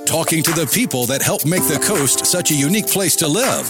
talking 0.10 0.42
to 0.42 0.52
the 0.54 0.66
people 0.66 1.06
that 1.06 1.22
help 1.22 1.46
make 1.46 1.62
the 1.68 1.78
coast 1.78 2.26
such 2.26 2.50
a 2.50 2.56
unique 2.56 2.88
place 2.88 3.16
to 3.16 3.28
live. 3.28 3.70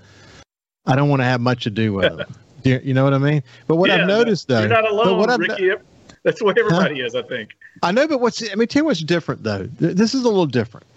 I 0.86 0.96
don't 0.96 1.10
want 1.10 1.22
to 1.22 1.26
have 1.26 1.42
much 1.42 1.64
to 1.64 1.70
do 1.70 1.94
with 1.94 2.18
them. 2.18 2.36
you, 2.64 2.80
you 2.84 2.94
know 2.94 3.04
what 3.04 3.14
I 3.14 3.18
mean? 3.18 3.44
But 3.68 3.78
what 3.78 3.90
yeah, 3.90 4.02
I've 4.02 4.08
noticed 4.08 4.48
though, 4.48 4.60
you're 4.60 4.70
not 4.70 4.90
alone, 4.90 5.18
what 5.18 5.40
Ricky. 5.40 5.72
That's 6.24 6.40
the 6.40 6.46
way 6.46 6.56
everybody 6.58 7.02
huh? 7.02 7.06
is, 7.06 7.14
I 7.14 7.22
think. 7.22 7.52
I 7.84 7.92
know, 7.92 8.08
but 8.08 8.20
what's 8.20 8.42
I 8.42 8.56
mean, 8.56 8.68
tell 8.68 8.82
you 8.82 8.86
what's 8.86 9.02
different 9.02 9.44
though. 9.44 9.70
This 9.78 10.16
is 10.16 10.24
a 10.24 10.28
little 10.28 10.48
different 10.48 10.88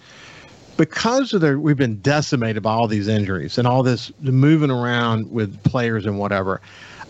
because 0.78 1.34
of 1.34 1.42
their, 1.42 1.58
we've 1.58 1.76
been 1.76 2.00
decimated 2.00 2.62
by 2.62 2.72
all 2.72 2.88
these 2.88 3.08
injuries 3.08 3.58
and 3.58 3.68
all 3.68 3.82
this 3.82 4.10
moving 4.20 4.70
around 4.70 5.30
with 5.30 5.62
players 5.64 6.06
and 6.06 6.18
whatever. 6.18 6.62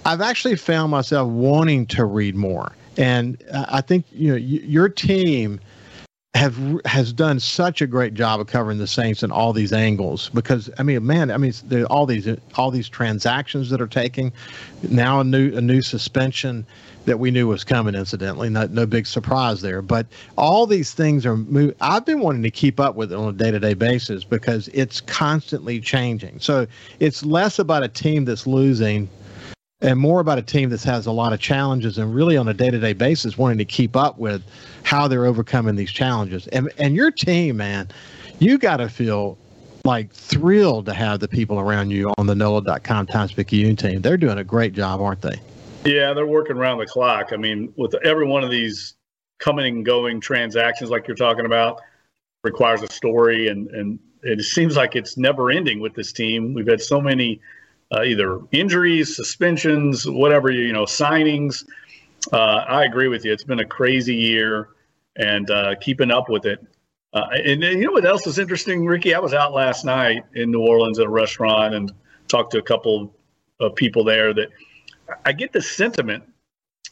I've 0.04 0.22
actually 0.22 0.56
found 0.56 0.90
myself 0.90 1.28
wanting 1.28 1.86
to 1.88 2.04
read 2.04 2.34
more. 2.34 2.72
And 2.98 3.42
I 3.52 3.80
think 3.80 4.06
you 4.10 4.30
know 4.30 4.36
your 4.36 4.88
team 4.88 5.60
have 6.34 6.58
has 6.84 7.12
done 7.12 7.40
such 7.40 7.80
a 7.80 7.86
great 7.86 8.14
job 8.14 8.40
of 8.40 8.48
covering 8.48 8.78
the 8.78 8.86
Saints 8.86 9.22
in 9.22 9.30
all 9.30 9.52
these 9.52 9.72
angles 9.72 10.28
because 10.30 10.68
I 10.78 10.82
mean, 10.82 11.06
man, 11.06 11.30
I 11.30 11.36
mean, 11.36 11.52
all 11.86 12.06
these 12.06 12.28
all 12.56 12.70
these 12.70 12.88
transactions 12.88 13.70
that 13.70 13.80
are 13.80 13.86
taking 13.86 14.32
now 14.82 15.20
a 15.20 15.24
new 15.24 15.56
a 15.56 15.60
new 15.60 15.80
suspension 15.80 16.66
that 17.06 17.18
we 17.18 17.30
knew 17.30 17.46
was 17.46 17.64
coming. 17.64 17.94
Incidentally, 17.94 18.50
not 18.50 18.72
no 18.72 18.84
big 18.84 19.06
surprise 19.06 19.62
there, 19.62 19.80
but 19.80 20.06
all 20.36 20.66
these 20.66 20.92
things 20.92 21.24
are. 21.24 21.36
Move, 21.36 21.74
I've 21.80 22.04
been 22.04 22.20
wanting 22.20 22.42
to 22.42 22.50
keep 22.50 22.78
up 22.78 22.96
with 22.96 23.12
it 23.12 23.16
on 23.16 23.28
a 23.28 23.32
day 23.32 23.52
to 23.52 23.60
day 23.60 23.74
basis 23.74 24.24
because 24.24 24.68
it's 24.74 25.00
constantly 25.00 25.80
changing. 25.80 26.40
So 26.40 26.66
it's 27.00 27.24
less 27.24 27.58
about 27.58 27.84
a 27.84 27.88
team 27.88 28.24
that's 28.24 28.46
losing 28.46 29.08
and 29.80 29.98
more 29.98 30.20
about 30.20 30.38
a 30.38 30.42
team 30.42 30.70
that 30.70 30.82
has 30.82 31.06
a 31.06 31.12
lot 31.12 31.32
of 31.32 31.40
challenges 31.40 31.98
and 31.98 32.14
really 32.14 32.36
on 32.36 32.48
a 32.48 32.54
day-to-day 32.54 32.92
basis 32.92 33.38
wanting 33.38 33.58
to 33.58 33.64
keep 33.64 33.96
up 33.96 34.18
with 34.18 34.42
how 34.82 35.06
they're 35.06 35.26
overcoming 35.26 35.76
these 35.76 35.92
challenges 35.92 36.46
and 36.48 36.70
and 36.78 36.94
your 36.94 37.10
team 37.10 37.56
man 37.56 37.88
you 38.40 38.58
got 38.58 38.78
to 38.78 38.88
feel 38.88 39.38
like 39.84 40.12
thrilled 40.12 40.86
to 40.86 40.92
have 40.92 41.20
the 41.20 41.28
people 41.28 41.58
around 41.58 41.90
you 41.90 42.12
on 42.18 42.26
the 42.26 42.34
NOLA.com 42.34 43.06
Times 43.06 43.32
Picayune 43.32 43.76
team. 43.76 44.02
They're 44.02 44.16
doing 44.16 44.38
a 44.38 44.44
great 44.44 44.74
job, 44.74 45.00
aren't 45.00 45.22
they? 45.22 45.40
Yeah, 45.84 46.12
they're 46.12 46.26
working 46.26 46.56
around 46.56 46.78
the 46.78 46.86
clock. 46.86 47.32
I 47.32 47.36
mean, 47.36 47.72
with 47.76 47.94
every 48.04 48.26
one 48.26 48.44
of 48.44 48.50
these 48.50 48.94
coming 49.38 49.76
and 49.76 49.86
going 49.86 50.20
transactions 50.20 50.90
like 50.90 51.06
you're 51.08 51.16
talking 51.16 51.46
about 51.46 51.80
requires 52.44 52.82
a 52.82 52.92
story 52.92 53.48
and 53.48 53.68
and 53.68 53.98
it 54.22 54.42
seems 54.42 54.76
like 54.76 54.96
it's 54.96 55.16
never 55.16 55.50
ending 55.50 55.80
with 55.80 55.94
this 55.94 56.12
team. 56.12 56.52
We've 56.52 56.66
had 56.66 56.82
so 56.82 57.00
many 57.00 57.40
uh, 57.92 58.02
either 58.02 58.40
injuries, 58.52 59.16
suspensions, 59.16 60.08
whatever, 60.08 60.50
you 60.50 60.72
know, 60.72 60.84
signings. 60.84 61.64
Uh, 62.32 62.64
I 62.68 62.84
agree 62.84 63.08
with 63.08 63.24
you. 63.24 63.32
It's 63.32 63.44
been 63.44 63.60
a 63.60 63.64
crazy 63.64 64.14
year 64.14 64.70
and 65.16 65.50
uh, 65.50 65.74
keeping 65.80 66.10
up 66.10 66.28
with 66.28 66.44
it. 66.44 66.64
Uh, 67.14 67.26
and, 67.32 67.64
and, 67.64 67.80
you 67.80 67.86
know 67.86 67.92
what 67.92 68.04
else 68.04 68.26
is 68.26 68.38
interesting, 68.38 68.84
Ricky? 68.84 69.14
I 69.14 69.18
was 69.18 69.32
out 69.32 69.54
last 69.54 69.84
night 69.84 70.24
in 70.34 70.50
New 70.50 70.60
Orleans 70.60 70.98
at 70.98 71.06
a 71.06 71.10
restaurant 71.10 71.74
and 71.74 71.92
talked 72.28 72.52
to 72.52 72.58
a 72.58 72.62
couple 72.62 73.14
of 73.60 73.74
people 73.74 74.04
there 74.04 74.34
that 74.34 74.48
I 75.24 75.32
get 75.32 75.52
the 75.52 75.62
sentiment. 75.62 76.22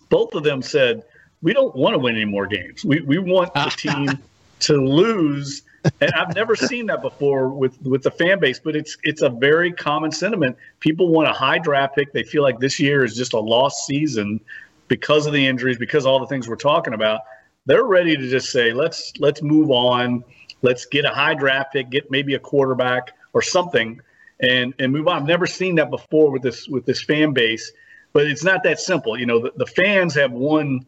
Both 0.09 0.35
of 0.35 0.43
them 0.43 0.63
said, 0.63 1.03
we 1.43 1.53
don't 1.53 1.77
want 1.77 1.95
to 1.95 1.99
win 1.99 2.17
any 2.17 2.25
more 2.25 2.47
games. 2.47 2.85
We, 2.85 3.01
we 3.03 3.19
want 3.19 3.53
the 3.53 3.65
team 3.77 4.19
to 4.61 4.75
lose 4.75 5.63
and 6.01 6.13
I've 6.13 6.35
never 6.35 6.57
seen 6.57 6.87
that 6.87 7.03
before 7.03 7.49
with 7.49 7.81
with 7.83 8.03
the 8.03 8.11
fan 8.11 8.39
base, 8.39 8.59
but 8.59 8.77
it's 8.77 8.97
it's 9.03 9.23
a 9.23 9.29
very 9.29 9.73
common 9.73 10.13
sentiment. 10.13 10.57
People 10.81 11.09
want 11.09 11.29
a 11.29 11.33
high 11.33 11.59
draft 11.59 11.95
pick. 11.95 12.13
They 12.13 12.23
feel 12.23 12.43
like 12.43 12.59
this 12.59 12.79
year 12.79 13.05
is 13.05 13.17
just 13.17 13.33
a 13.33 13.41
lost 13.41 13.87
season 13.87 14.41
because 14.89 15.27
of 15.27 15.33
the 15.33 15.47
injuries, 15.47 15.79
because 15.79 16.07
all 16.07 16.21
the 16.21 16.27
things 16.27 16.49
we're 16.49 16.57
talking 16.57 16.95
about. 16.95 17.21
They're 17.67 17.85
ready 17.85 18.17
to 18.17 18.29
just 18.29 18.51
say, 18.51 18.73
let's 18.73 19.13
let's 19.19 19.43
move 19.43 19.71
on. 19.71 20.23
Let's 20.63 20.87
get 20.87 21.05
a 21.05 21.11
high 21.11 21.35
draft 21.35 21.73
pick, 21.73 21.91
get 21.91 22.11
maybe 22.11 22.35
a 22.35 22.39
quarterback 22.39 23.13
or 23.33 23.43
something, 23.43 24.01
and 24.41 24.73
and 24.79 24.93
move 24.93 25.09
on. 25.09 25.17
I've 25.17 25.29
never 25.29 25.47
seen 25.47 25.75
that 25.77 25.91
before 25.91 26.31
with 26.31 26.43
this 26.43 26.69
with 26.69 26.87
this 26.87 27.03
fan 27.03 27.33
base, 27.33 27.73
but 28.13 28.27
it's 28.27 28.45
not 28.45 28.63
that 28.63 28.79
simple. 28.79 29.19
You 29.19 29.27
know, 29.27 29.41
the, 29.41 29.53
the 29.57 29.67
fans 29.67 30.15
have 30.15 30.33
one 30.33 30.87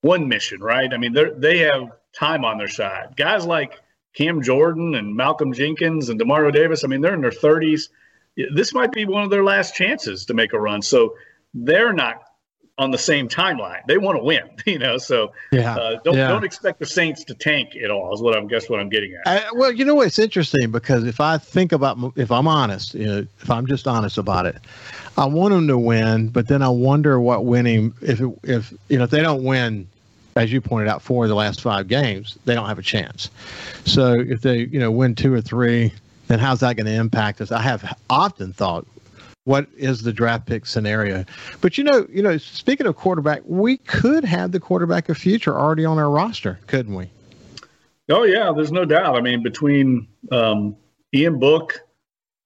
one 0.00 0.28
mission, 0.28 0.60
right? 0.60 0.92
I 0.92 0.96
mean, 0.96 1.12
they 1.12 1.30
they 1.36 1.58
have 1.58 1.92
time 2.12 2.44
on 2.44 2.58
their 2.58 2.68
side. 2.68 3.14
Guys 3.16 3.46
like 3.46 3.80
Cam 4.18 4.42
Jordan 4.42 4.96
and 4.96 5.14
Malcolm 5.14 5.52
Jenkins 5.52 6.08
and 6.08 6.20
Demario 6.20 6.52
Davis, 6.52 6.82
I 6.82 6.88
mean, 6.88 7.00
they're 7.00 7.14
in 7.14 7.20
their 7.20 7.30
30s. 7.30 7.88
This 8.52 8.74
might 8.74 8.90
be 8.90 9.04
one 9.04 9.22
of 9.22 9.30
their 9.30 9.44
last 9.44 9.76
chances 9.76 10.24
to 10.26 10.34
make 10.34 10.52
a 10.52 10.58
run. 10.58 10.82
So 10.82 11.14
they're 11.54 11.92
not 11.92 12.24
on 12.78 12.90
the 12.90 12.98
same 12.98 13.28
timeline. 13.28 13.80
They 13.86 13.96
want 13.96 14.18
to 14.18 14.24
win, 14.24 14.50
you 14.66 14.80
know. 14.80 14.98
So 14.98 15.32
yeah, 15.52 15.76
uh, 15.76 16.00
don't 16.04 16.16
yeah. 16.16 16.28
don't 16.28 16.44
expect 16.44 16.80
the 16.80 16.86
Saints 16.86 17.22
to 17.24 17.34
tank 17.34 17.76
at 17.76 17.90
all. 17.90 18.12
Is 18.12 18.20
what 18.20 18.36
I'm 18.36 18.48
guess 18.48 18.68
what 18.68 18.80
I'm 18.80 18.88
getting 18.88 19.14
at. 19.14 19.26
I, 19.26 19.50
well, 19.52 19.72
you 19.72 19.84
know 19.84 20.00
it's 20.00 20.18
interesting 20.18 20.70
because 20.70 21.04
if 21.04 21.20
I 21.20 21.38
think 21.38 21.70
about 21.70 21.98
if 22.16 22.32
I'm 22.32 22.48
honest, 22.48 22.94
you 22.94 23.06
know, 23.06 23.26
if 23.40 23.50
I'm 23.50 23.66
just 23.66 23.86
honest 23.86 24.18
about 24.18 24.46
it, 24.46 24.56
I 25.16 25.26
want 25.26 25.54
them 25.54 25.68
to 25.68 25.78
win, 25.78 26.28
but 26.28 26.48
then 26.48 26.62
I 26.62 26.68
wonder 26.68 27.20
what 27.20 27.44
winning 27.44 27.94
if 28.00 28.20
if 28.44 28.72
you 28.88 28.98
know 28.98 29.04
if 29.04 29.10
they 29.10 29.22
don't 29.22 29.44
win 29.44 29.88
as 30.38 30.52
you 30.52 30.60
pointed 30.60 30.88
out, 30.88 31.02
four 31.02 31.24
of 31.24 31.28
the 31.28 31.34
last 31.34 31.60
five 31.60 31.88
games, 31.88 32.38
they 32.44 32.54
don't 32.54 32.68
have 32.68 32.78
a 32.78 32.82
chance. 32.82 33.28
So 33.84 34.12
if 34.12 34.40
they, 34.40 34.58
you 34.58 34.78
know, 34.78 34.90
win 34.90 35.16
two 35.16 35.34
or 35.34 35.40
three, 35.40 35.92
then 36.28 36.38
how's 36.38 36.60
that 36.60 36.76
going 36.76 36.86
to 36.86 36.92
impact 36.92 37.40
us? 37.40 37.50
I 37.50 37.60
have 37.60 37.98
often 38.08 38.52
thought 38.52 38.86
what 39.44 39.66
is 39.76 40.02
the 40.02 40.12
draft 40.12 40.46
pick 40.46 40.64
scenario. 40.66 41.24
But 41.60 41.76
you 41.76 41.82
know, 41.82 42.06
you 42.10 42.22
know, 42.22 42.36
speaking 42.36 42.86
of 42.86 42.96
quarterback, 42.96 43.42
we 43.46 43.78
could 43.78 44.24
have 44.24 44.52
the 44.52 44.60
quarterback 44.60 45.08
of 45.08 45.18
future 45.18 45.58
already 45.58 45.84
on 45.84 45.98
our 45.98 46.10
roster, 46.10 46.60
couldn't 46.66 46.94
we? 46.94 47.10
Oh 48.10 48.22
yeah, 48.22 48.52
there's 48.54 48.72
no 48.72 48.84
doubt. 48.84 49.16
I 49.16 49.20
mean, 49.20 49.42
between 49.42 50.06
um, 50.30 50.76
Ian 51.14 51.38
Book, 51.38 51.80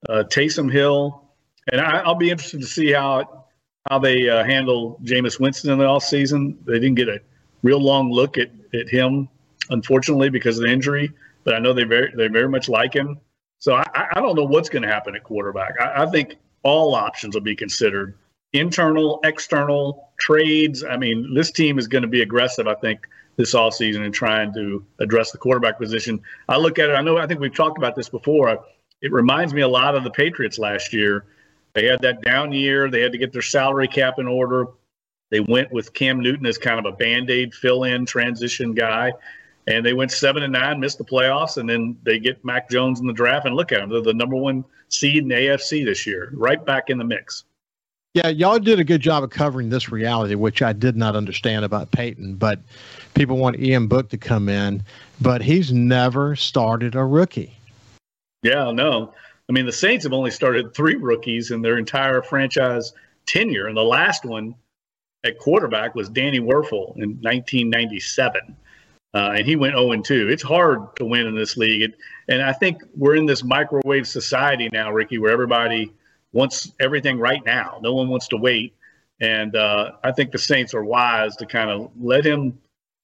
uh, 0.08 0.24
Taysom 0.28 0.72
Hill, 0.72 1.28
and 1.70 1.80
I, 1.80 2.06
will 2.06 2.14
be 2.14 2.30
interested 2.30 2.60
to 2.60 2.66
see 2.66 2.92
how 2.92 3.46
how 3.90 3.98
they 3.98 4.28
uh, 4.28 4.44
handle 4.44 4.98
Jameis 5.02 5.38
Winston 5.38 5.72
in 5.72 5.78
the 5.78 5.84
off 5.84 6.04
season. 6.04 6.56
They 6.64 6.74
didn't 6.74 6.94
get 6.94 7.08
a 7.08 7.20
real 7.62 7.80
long 7.80 8.10
look 8.10 8.38
at, 8.38 8.50
at 8.74 8.88
him, 8.88 9.28
unfortunately, 9.70 10.30
because 10.30 10.58
of 10.58 10.64
the 10.64 10.72
injury. 10.72 11.12
But 11.44 11.54
I 11.54 11.58
know 11.58 11.72
they 11.72 11.84
very 11.84 12.12
they 12.16 12.28
very 12.28 12.48
much 12.48 12.68
like 12.68 12.94
him. 12.94 13.18
So 13.58 13.74
I, 13.74 14.08
I 14.14 14.20
don't 14.20 14.36
know 14.36 14.44
what's 14.44 14.68
going 14.68 14.82
to 14.82 14.88
happen 14.88 15.14
at 15.14 15.24
quarterback. 15.24 15.74
I, 15.80 16.02
I 16.02 16.06
think 16.06 16.36
all 16.62 16.94
options 16.94 17.34
will 17.34 17.42
be 17.42 17.56
considered 17.56 18.16
internal, 18.52 19.20
external 19.24 20.10
trades. 20.20 20.84
I 20.84 20.96
mean, 20.96 21.34
this 21.34 21.50
team 21.50 21.78
is 21.78 21.88
going 21.88 22.02
to 22.02 22.08
be 22.08 22.22
aggressive. 22.22 22.68
I 22.68 22.74
think 22.74 23.06
this 23.36 23.54
offseason 23.54 24.04
in 24.04 24.12
trying 24.12 24.52
to 24.54 24.84
address 25.00 25.30
the 25.30 25.38
quarterback 25.38 25.78
position. 25.78 26.20
I 26.48 26.58
look 26.58 26.78
at 26.78 26.90
it, 26.90 26.92
I 26.92 27.00
know, 27.00 27.16
I 27.16 27.26
think 27.26 27.40
we've 27.40 27.54
talked 27.54 27.78
about 27.78 27.96
this 27.96 28.08
before. 28.08 28.64
It 29.00 29.12
reminds 29.12 29.54
me 29.54 29.62
a 29.62 29.68
lot 29.68 29.94
of 29.94 30.04
the 30.04 30.10
Patriots 30.10 30.58
last 30.58 30.92
year. 30.92 31.24
They 31.72 31.86
had 31.86 32.00
that 32.02 32.20
down 32.20 32.52
year, 32.52 32.90
they 32.90 33.00
had 33.00 33.12
to 33.12 33.18
get 33.18 33.32
their 33.32 33.42
salary 33.42 33.88
cap 33.88 34.18
in 34.18 34.26
order. 34.26 34.66
They 35.32 35.40
went 35.40 35.72
with 35.72 35.94
Cam 35.94 36.20
Newton 36.20 36.44
as 36.44 36.58
kind 36.58 36.78
of 36.78 36.84
a 36.84 36.94
band 36.94 37.30
aid 37.30 37.54
fill 37.54 37.84
in 37.84 38.04
transition 38.04 38.74
guy. 38.74 39.14
And 39.66 39.84
they 39.84 39.94
went 39.94 40.12
seven 40.12 40.42
and 40.42 40.52
nine, 40.52 40.78
missed 40.78 40.98
the 40.98 41.04
playoffs, 41.04 41.56
and 41.56 41.68
then 41.68 41.96
they 42.02 42.18
get 42.18 42.44
Mac 42.44 42.68
Jones 42.68 43.00
in 43.00 43.06
the 43.06 43.14
draft. 43.14 43.46
And 43.46 43.56
look 43.56 43.72
at 43.72 43.80
them; 43.80 43.88
they're 43.88 44.02
the 44.02 44.12
number 44.12 44.36
one 44.36 44.62
seed 44.88 45.22
in 45.22 45.28
the 45.28 45.34
AFC 45.34 45.86
this 45.86 46.06
year, 46.06 46.30
right 46.34 46.62
back 46.62 46.90
in 46.90 46.98
the 46.98 47.04
mix. 47.04 47.44
Yeah, 48.12 48.28
y'all 48.28 48.58
did 48.58 48.78
a 48.78 48.84
good 48.84 49.00
job 49.00 49.24
of 49.24 49.30
covering 49.30 49.70
this 49.70 49.90
reality, 49.90 50.34
which 50.34 50.60
I 50.60 50.74
did 50.74 50.96
not 50.96 51.16
understand 51.16 51.64
about 51.64 51.92
Payton. 51.92 52.34
But 52.34 52.58
people 53.14 53.38
want 53.38 53.58
Ian 53.58 53.86
Book 53.86 54.10
to 54.10 54.18
come 54.18 54.50
in, 54.50 54.82
but 55.20 55.40
he's 55.40 55.72
never 55.72 56.36
started 56.36 56.94
a 56.94 57.04
rookie. 57.04 57.56
Yeah, 58.42 58.70
no. 58.72 59.14
I 59.48 59.52
mean, 59.52 59.64
the 59.64 59.72
Saints 59.72 60.04
have 60.04 60.12
only 60.12 60.32
started 60.32 60.74
three 60.74 60.96
rookies 60.96 61.52
in 61.52 61.62
their 61.62 61.78
entire 61.78 62.20
franchise 62.20 62.92
tenure, 63.24 63.68
and 63.68 63.76
the 63.76 63.82
last 63.82 64.26
one 64.26 64.56
at 65.24 65.38
quarterback 65.38 65.94
was 65.94 66.08
Danny 66.08 66.40
Wuerffel 66.40 66.96
in 66.96 67.18
1997. 67.20 68.56
Uh, 69.14 69.34
and 69.36 69.46
he 69.46 69.56
went 69.56 69.74
0 69.74 70.00
2. 70.00 70.28
It's 70.28 70.42
hard 70.42 70.96
to 70.96 71.04
win 71.04 71.26
in 71.26 71.34
this 71.34 71.56
league. 71.56 71.92
and 72.28 72.42
I 72.42 72.52
think 72.52 72.82
we're 72.96 73.16
in 73.16 73.26
this 73.26 73.44
microwave 73.44 74.08
society 74.08 74.70
now, 74.72 74.90
Ricky, 74.90 75.18
where 75.18 75.30
everybody 75.30 75.92
wants 76.32 76.72
everything 76.80 77.18
right 77.18 77.44
now. 77.44 77.78
No 77.82 77.94
one 77.94 78.08
wants 78.08 78.28
to 78.28 78.36
wait. 78.36 78.74
And 79.20 79.54
uh, 79.54 79.92
I 80.02 80.12
think 80.12 80.32
the 80.32 80.38
Saints 80.38 80.74
are 80.74 80.82
wise 80.82 81.36
to 81.36 81.46
kind 81.46 81.70
of 81.70 81.90
let 82.00 82.24
him 82.24 82.58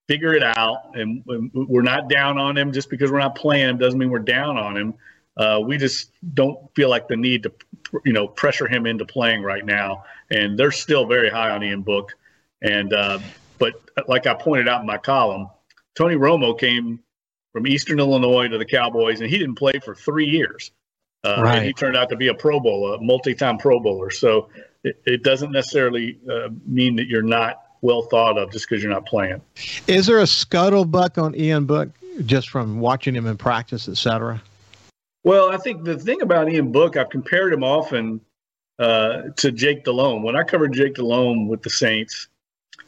figure 0.09 0.35
it 0.35 0.43
out. 0.43 0.95
And 0.95 1.23
we're 1.55 1.83
not 1.83 2.09
down 2.09 2.39
on 2.39 2.57
him 2.57 2.73
just 2.73 2.89
because 2.89 3.13
we're 3.13 3.19
not 3.19 3.35
playing 3.35 3.69
him 3.69 3.79
doesn't 3.79 3.99
mean 3.99 4.11
we're 4.11 4.19
down 4.19 4.57
on 4.57 4.77
him. 4.77 4.95
Uh, 5.37 5.61
we 5.63 5.77
just 5.77 6.11
don't 6.35 6.59
feel 6.75 6.89
like 6.89 7.07
the 7.07 7.17
need 7.17 7.45
to, 7.45 7.53
you 8.04 8.12
know, 8.12 8.26
pressure 8.26 8.66
him 8.66 8.87
into 8.87 9.04
playing 9.04 9.42
right 9.42 9.64
now. 9.64 10.04
And 10.30 10.59
they're 10.59 10.73
still 10.73 11.07
very 11.07 11.30
high 11.30 11.50
on 11.50 11.62
Ian 11.62 11.83
Book. 11.83 12.14
And 12.61 12.92
uh, 12.92 13.18
but 13.59 13.75
like 14.09 14.26
I 14.26 14.35
pointed 14.35 14.68
out 14.68 14.80
in 14.80 14.87
my 14.87 14.99
column, 14.99 15.49
Tony 15.95 16.16
Romo 16.16 16.59
came 16.59 17.00
from 17.52 17.66
Eastern 17.66 17.99
Illinois 17.99 18.49
to 18.49 18.59
the 18.59 18.64
Cowboys, 18.64 19.21
and 19.21 19.30
he 19.30 19.38
didn't 19.38 19.57
play 19.57 19.80
for 19.85 19.95
three 19.95 20.26
years. 20.26 20.71
Uh, 21.25 21.42
right. 21.42 21.57
And 21.57 21.66
he 21.66 21.73
turned 21.73 21.97
out 21.97 22.11
to 22.11 22.16
be 22.16 22.28
a 22.28 22.35
Pro 22.35 22.61
Bowler, 22.61 22.97
a 22.97 23.00
multi-time 23.00 23.59
Pro 23.59 23.80
Bowler. 23.80 24.11
So 24.11 24.50
it, 24.85 25.00
it 25.04 25.23
doesn't 25.25 25.50
necessarily 25.50 26.18
uh, 26.30 26.50
mean 26.64 26.97
that 26.97 27.07
you're 27.09 27.23
not 27.23 27.62
well 27.80 28.02
thought 28.02 28.38
of 28.38 28.52
just 28.52 28.68
because 28.68 28.83
you're 28.83 28.92
not 28.92 29.07
playing. 29.07 29.40
Is 29.87 30.07
there 30.07 30.18
a 30.18 30.25
scuttlebutt 30.25 31.21
on 31.21 31.35
Ian 31.35 31.64
Book 31.64 31.88
just 32.26 32.50
from 32.50 32.80
watching 32.80 33.14
him 33.14 33.26
in 33.26 33.37
practice, 33.37 33.88
et 33.88 33.97
cetera? 33.97 34.40
Well, 35.29 35.51
I 35.51 35.59
think 35.59 35.85
the 35.85 35.99
thing 35.99 36.23
about 36.23 36.51
Ian 36.51 36.73
Book, 36.73 36.97
I've 36.97 37.11
compared 37.11 37.53
him 37.53 37.62
often 37.62 38.23
uh, 38.79 39.25
to 39.37 39.53
Jake 39.53 39.85
Delhomme. 39.85 40.23
When 40.23 40.37
I 40.37 40.43
covered 40.43 40.73
Jake 40.73 40.95
Delhomme 40.95 41.49
with 41.49 41.62
the 41.62 41.69
Saints, 41.69 42.29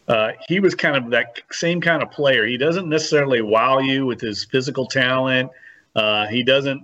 uh, 0.08 0.30
he 0.48 0.58
was 0.58 0.74
kind 0.74 0.96
of 0.96 1.10
that 1.10 1.42
same 1.52 1.82
kind 1.82 2.02
of 2.02 2.10
player. 2.10 2.46
He 2.46 2.56
doesn't 2.56 2.88
necessarily 2.88 3.42
wow 3.42 3.80
you 3.80 4.06
with 4.06 4.22
his 4.22 4.46
physical 4.46 4.86
talent. 4.86 5.50
Uh, 5.94 6.28
he 6.28 6.42
doesn't 6.42 6.82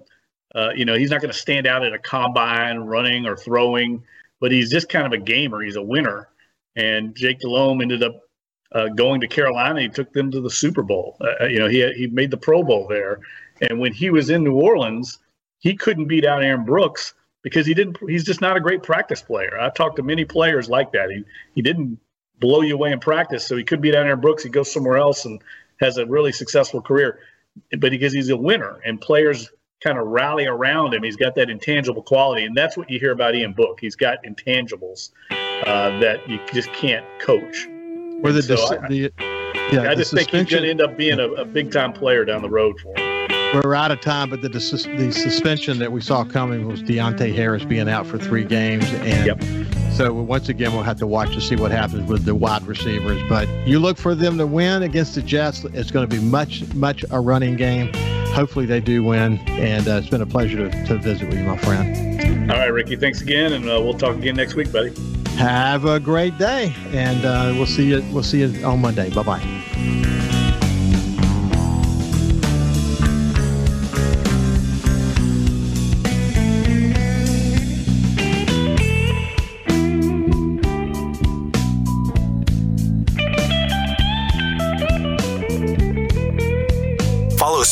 uh, 0.54 0.72
you 0.76 0.84
know, 0.84 0.94
he's 0.94 1.10
not 1.10 1.22
going 1.22 1.32
to 1.32 1.38
stand 1.38 1.66
out 1.66 1.82
at 1.82 1.94
a 1.94 1.98
combine 1.98 2.80
running 2.80 3.24
or 3.24 3.34
throwing, 3.34 4.02
but 4.40 4.52
he's 4.52 4.70
just 4.70 4.90
kind 4.90 5.06
of 5.06 5.12
a 5.12 5.24
gamer. 5.24 5.62
He's 5.62 5.76
a 5.76 5.82
winner. 5.82 6.28
And 6.76 7.14
Jake 7.14 7.40
Delhomme 7.40 7.80
ended 7.80 8.02
up 8.02 8.20
uh, 8.72 8.88
going 8.88 9.22
to 9.22 9.26
Carolina. 9.26 9.80
He 9.80 9.88
took 9.88 10.12
them 10.12 10.30
to 10.32 10.42
the 10.42 10.50
Super 10.50 10.82
Bowl. 10.82 11.16
Uh, 11.18 11.44
uh 11.44 11.46
you 11.46 11.58
know, 11.58 11.68
he 11.68 11.90
he 11.94 12.08
made 12.08 12.30
the 12.30 12.36
Pro 12.36 12.62
Bowl 12.62 12.86
there. 12.88 13.20
And 13.62 13.80
when 13.80 13.94
he 13.94 14.10
was 14.10 14.28
in 14.28 14.44
New 14.44 14.56
Orleans, 14.56 15.18
he 15.58 15.76
couldn't 15.76 16.06
beat 16.06 16.24
out 16.24 16.42
Aaron 16.42 16.64
Brooks 16.64 17.14
because 17.42 17.66
he 17.66 17.74
didn't. 17.74 17.98
He's 18.08 18.24
just 18.24 18.40
not 18.40 18.56
a 18.56 18.60
great 18.60 18.82
practice 18.82 19.22
player. 19.22 19.58
I've 19.58 19.74
talked 19.74 19.96
to 19.96 20.02
many 20.02 20.24
players 20.24 20.68
like 20.68 20.92
that. 20.92 21.10
He 21.10 21.24
he 21.54 21.62
didn't 21.62 21.98
blow 22.38 22.62
you 22.62 22.74
away 22.74 22.92
in 22.92 23.00
practice, 23.00 23.46
so 23.46 23.56
he 23.56 23.64
could 23.64 23.80
beat 23.80 23.94
out 23.94 24.06
Aaron 24.06 24.20
Brooks. 24.20 24.42
He 24.42 24.48
goes 24.48 24.72
somewhere 24.72 24.98
else 24.98 25.24
and 25.24 25.40
has 25.80 25.98
a 25.98 26.06
really 26.06 26.32
successful 26.32 26.80
career. 26.80 27.18
But 27.70 27.90
because 27.90 28.12
he's 28.12 28.28
a 28.28 28.36
winner, 28.36 28.80
and 28.84 29.00
players 29.00 29.50
kind 29.82 29.98
of 29.98 30.06
rally 30.06 30.46
around 30.46 30.94
him. 30.94 31.02
He's 31.02 31.16
got 31.16 31.34
that 31.36 31.50
intangible 31.50 32.02
quality, 32.02 32.44
and 32.44 32.56
that's 32.56 32.76
what 32.76 32.90
you 32.90 32.98
hear 32.98 33.12
about 33.12 33.34
Ian 33.34 33.52
Book. 33.52 33.78
He's 33.80 33.96
got 33.96 34.22
intangibles 34.24 35.10
uh, 35.30 35.98
that 36.00 36.28
you 36.28 36.40
just 36.52 36.72
can't 36.72 37.04
coach. 37.20 37.66
Or 38.22 38.32
the, 38.32 38.42
so 38.42 38.56
dis- 38.56 38.70
I, 38.70 38.88
the 38.88 39.12
yeah, 39.72 39.90
I 39.90 39.94
just 39.94 40.12
think 40.12 40.30
he's 40.30 40.44
going 40.44 40.62
to 40.62 40.70
end 40.70 40.80
up 40.80 40.96
being 40.96 41.18
a, 41.18 41.28
a 41.32 41.44
big 41.44 41.72
time 41.72 41.92
player 41.92 42.24
down 42.24 42.42
the 42.42 42.48
road 42.48 42.78
for 42.80 42.96
him. 42.96 43.05
We're 43.54 43.74
out 43.74 43.90
of 43.90 44.00
time, 44.00 44.30
but 44.30 44.42
the 44.42 44.48
the 44.48 44.60
suspension 44.60 45.78
that 45.78 45.92
we 45.92 46.00
saw 46.00 46.24
coming 46.24 46.66
was 46.66 46.82
Deonte 46.82 47.34
Harris 47.34 47.64
being 47.64 47.88
out 47.88 48.06
for 48.06 48.18
three 48.18 48.44
games, 48.44 48.84
and 48.92 49.26
yep. 49.26 49.42
so 49.92 50.12
once 50.12 50.48
again 50.48 50.72
we'll 50.72 50.82
have 50.82 50.98
to 50.98 51.06
watch 51.06 51.32
to 51.34 51.40
see 51.40 51.56
what 51.56 51.70
happens 51.70 52.08
with 52.10 52.24
the 52.24 52.34
wide 52.34 52.62
receivers. 52.64 53.22
But 53.28 53.48
you 53.66 53.78
look 53.78 53.98
for 53.98 54.14
them 54.14 54.36
to 54.38 54.46
win 54.46 54.82
against 54.82 55.14
the 55.14 55.22
Jets. 55.22 55.64
It's 55.64 55.90
going 55.90 56.08
to 56.08 56.14
be 56.14 56.22
much 56.22 56.64
much 56.74 57.04
a 57.10 57.20
running 57.20 57.56
game 57.56 57.92
hopefully 58.36 58.66
they 58.66 58.80
do 58.80 59.02
win. 59.02 59.38
And 59.48 59.88
uh, 59.88 59.92
it's 59.92 60.08
been 60.08 60.20
a 60.20 60.26
pleasure 60.26 60.70
to, 60.70 60.86
to 60.86 60.98
visit 60.98 61.28
with 61.28 61.38
you, 61.38 61.44
my 61.44 61.56
friend. 61.56 62.50
All 62.50 62.58
right, 62.58 62.66
Ricky. 62.66 62.94
Thanks 62.94 63.22
again, 63.22 63.54
and 63.54 63.64
uh, 63.64 63.80
we'll 63.82 63.94
talk 63.94 64.14
again 64.14 64.36
next 64.36 64.54
week, 64.54 64.70
buddy. 64.70 64.92
Have 65.38 65.86
a 65.86 65.98
great 65.98 66.36
day, 66.38 66.72
and 66.92 67.24
uh, 67.24 67.52
we'll 67.56 67.66
see 67.66 67.88
you. 67.88 68.04
We'll 68.12 68.22
see 68.22 68.42
you 68.42 68.64
on 68.64 68.80
Monday. 68.80 69.10
Bye 69.10 69.22
bye. 69.22 70.05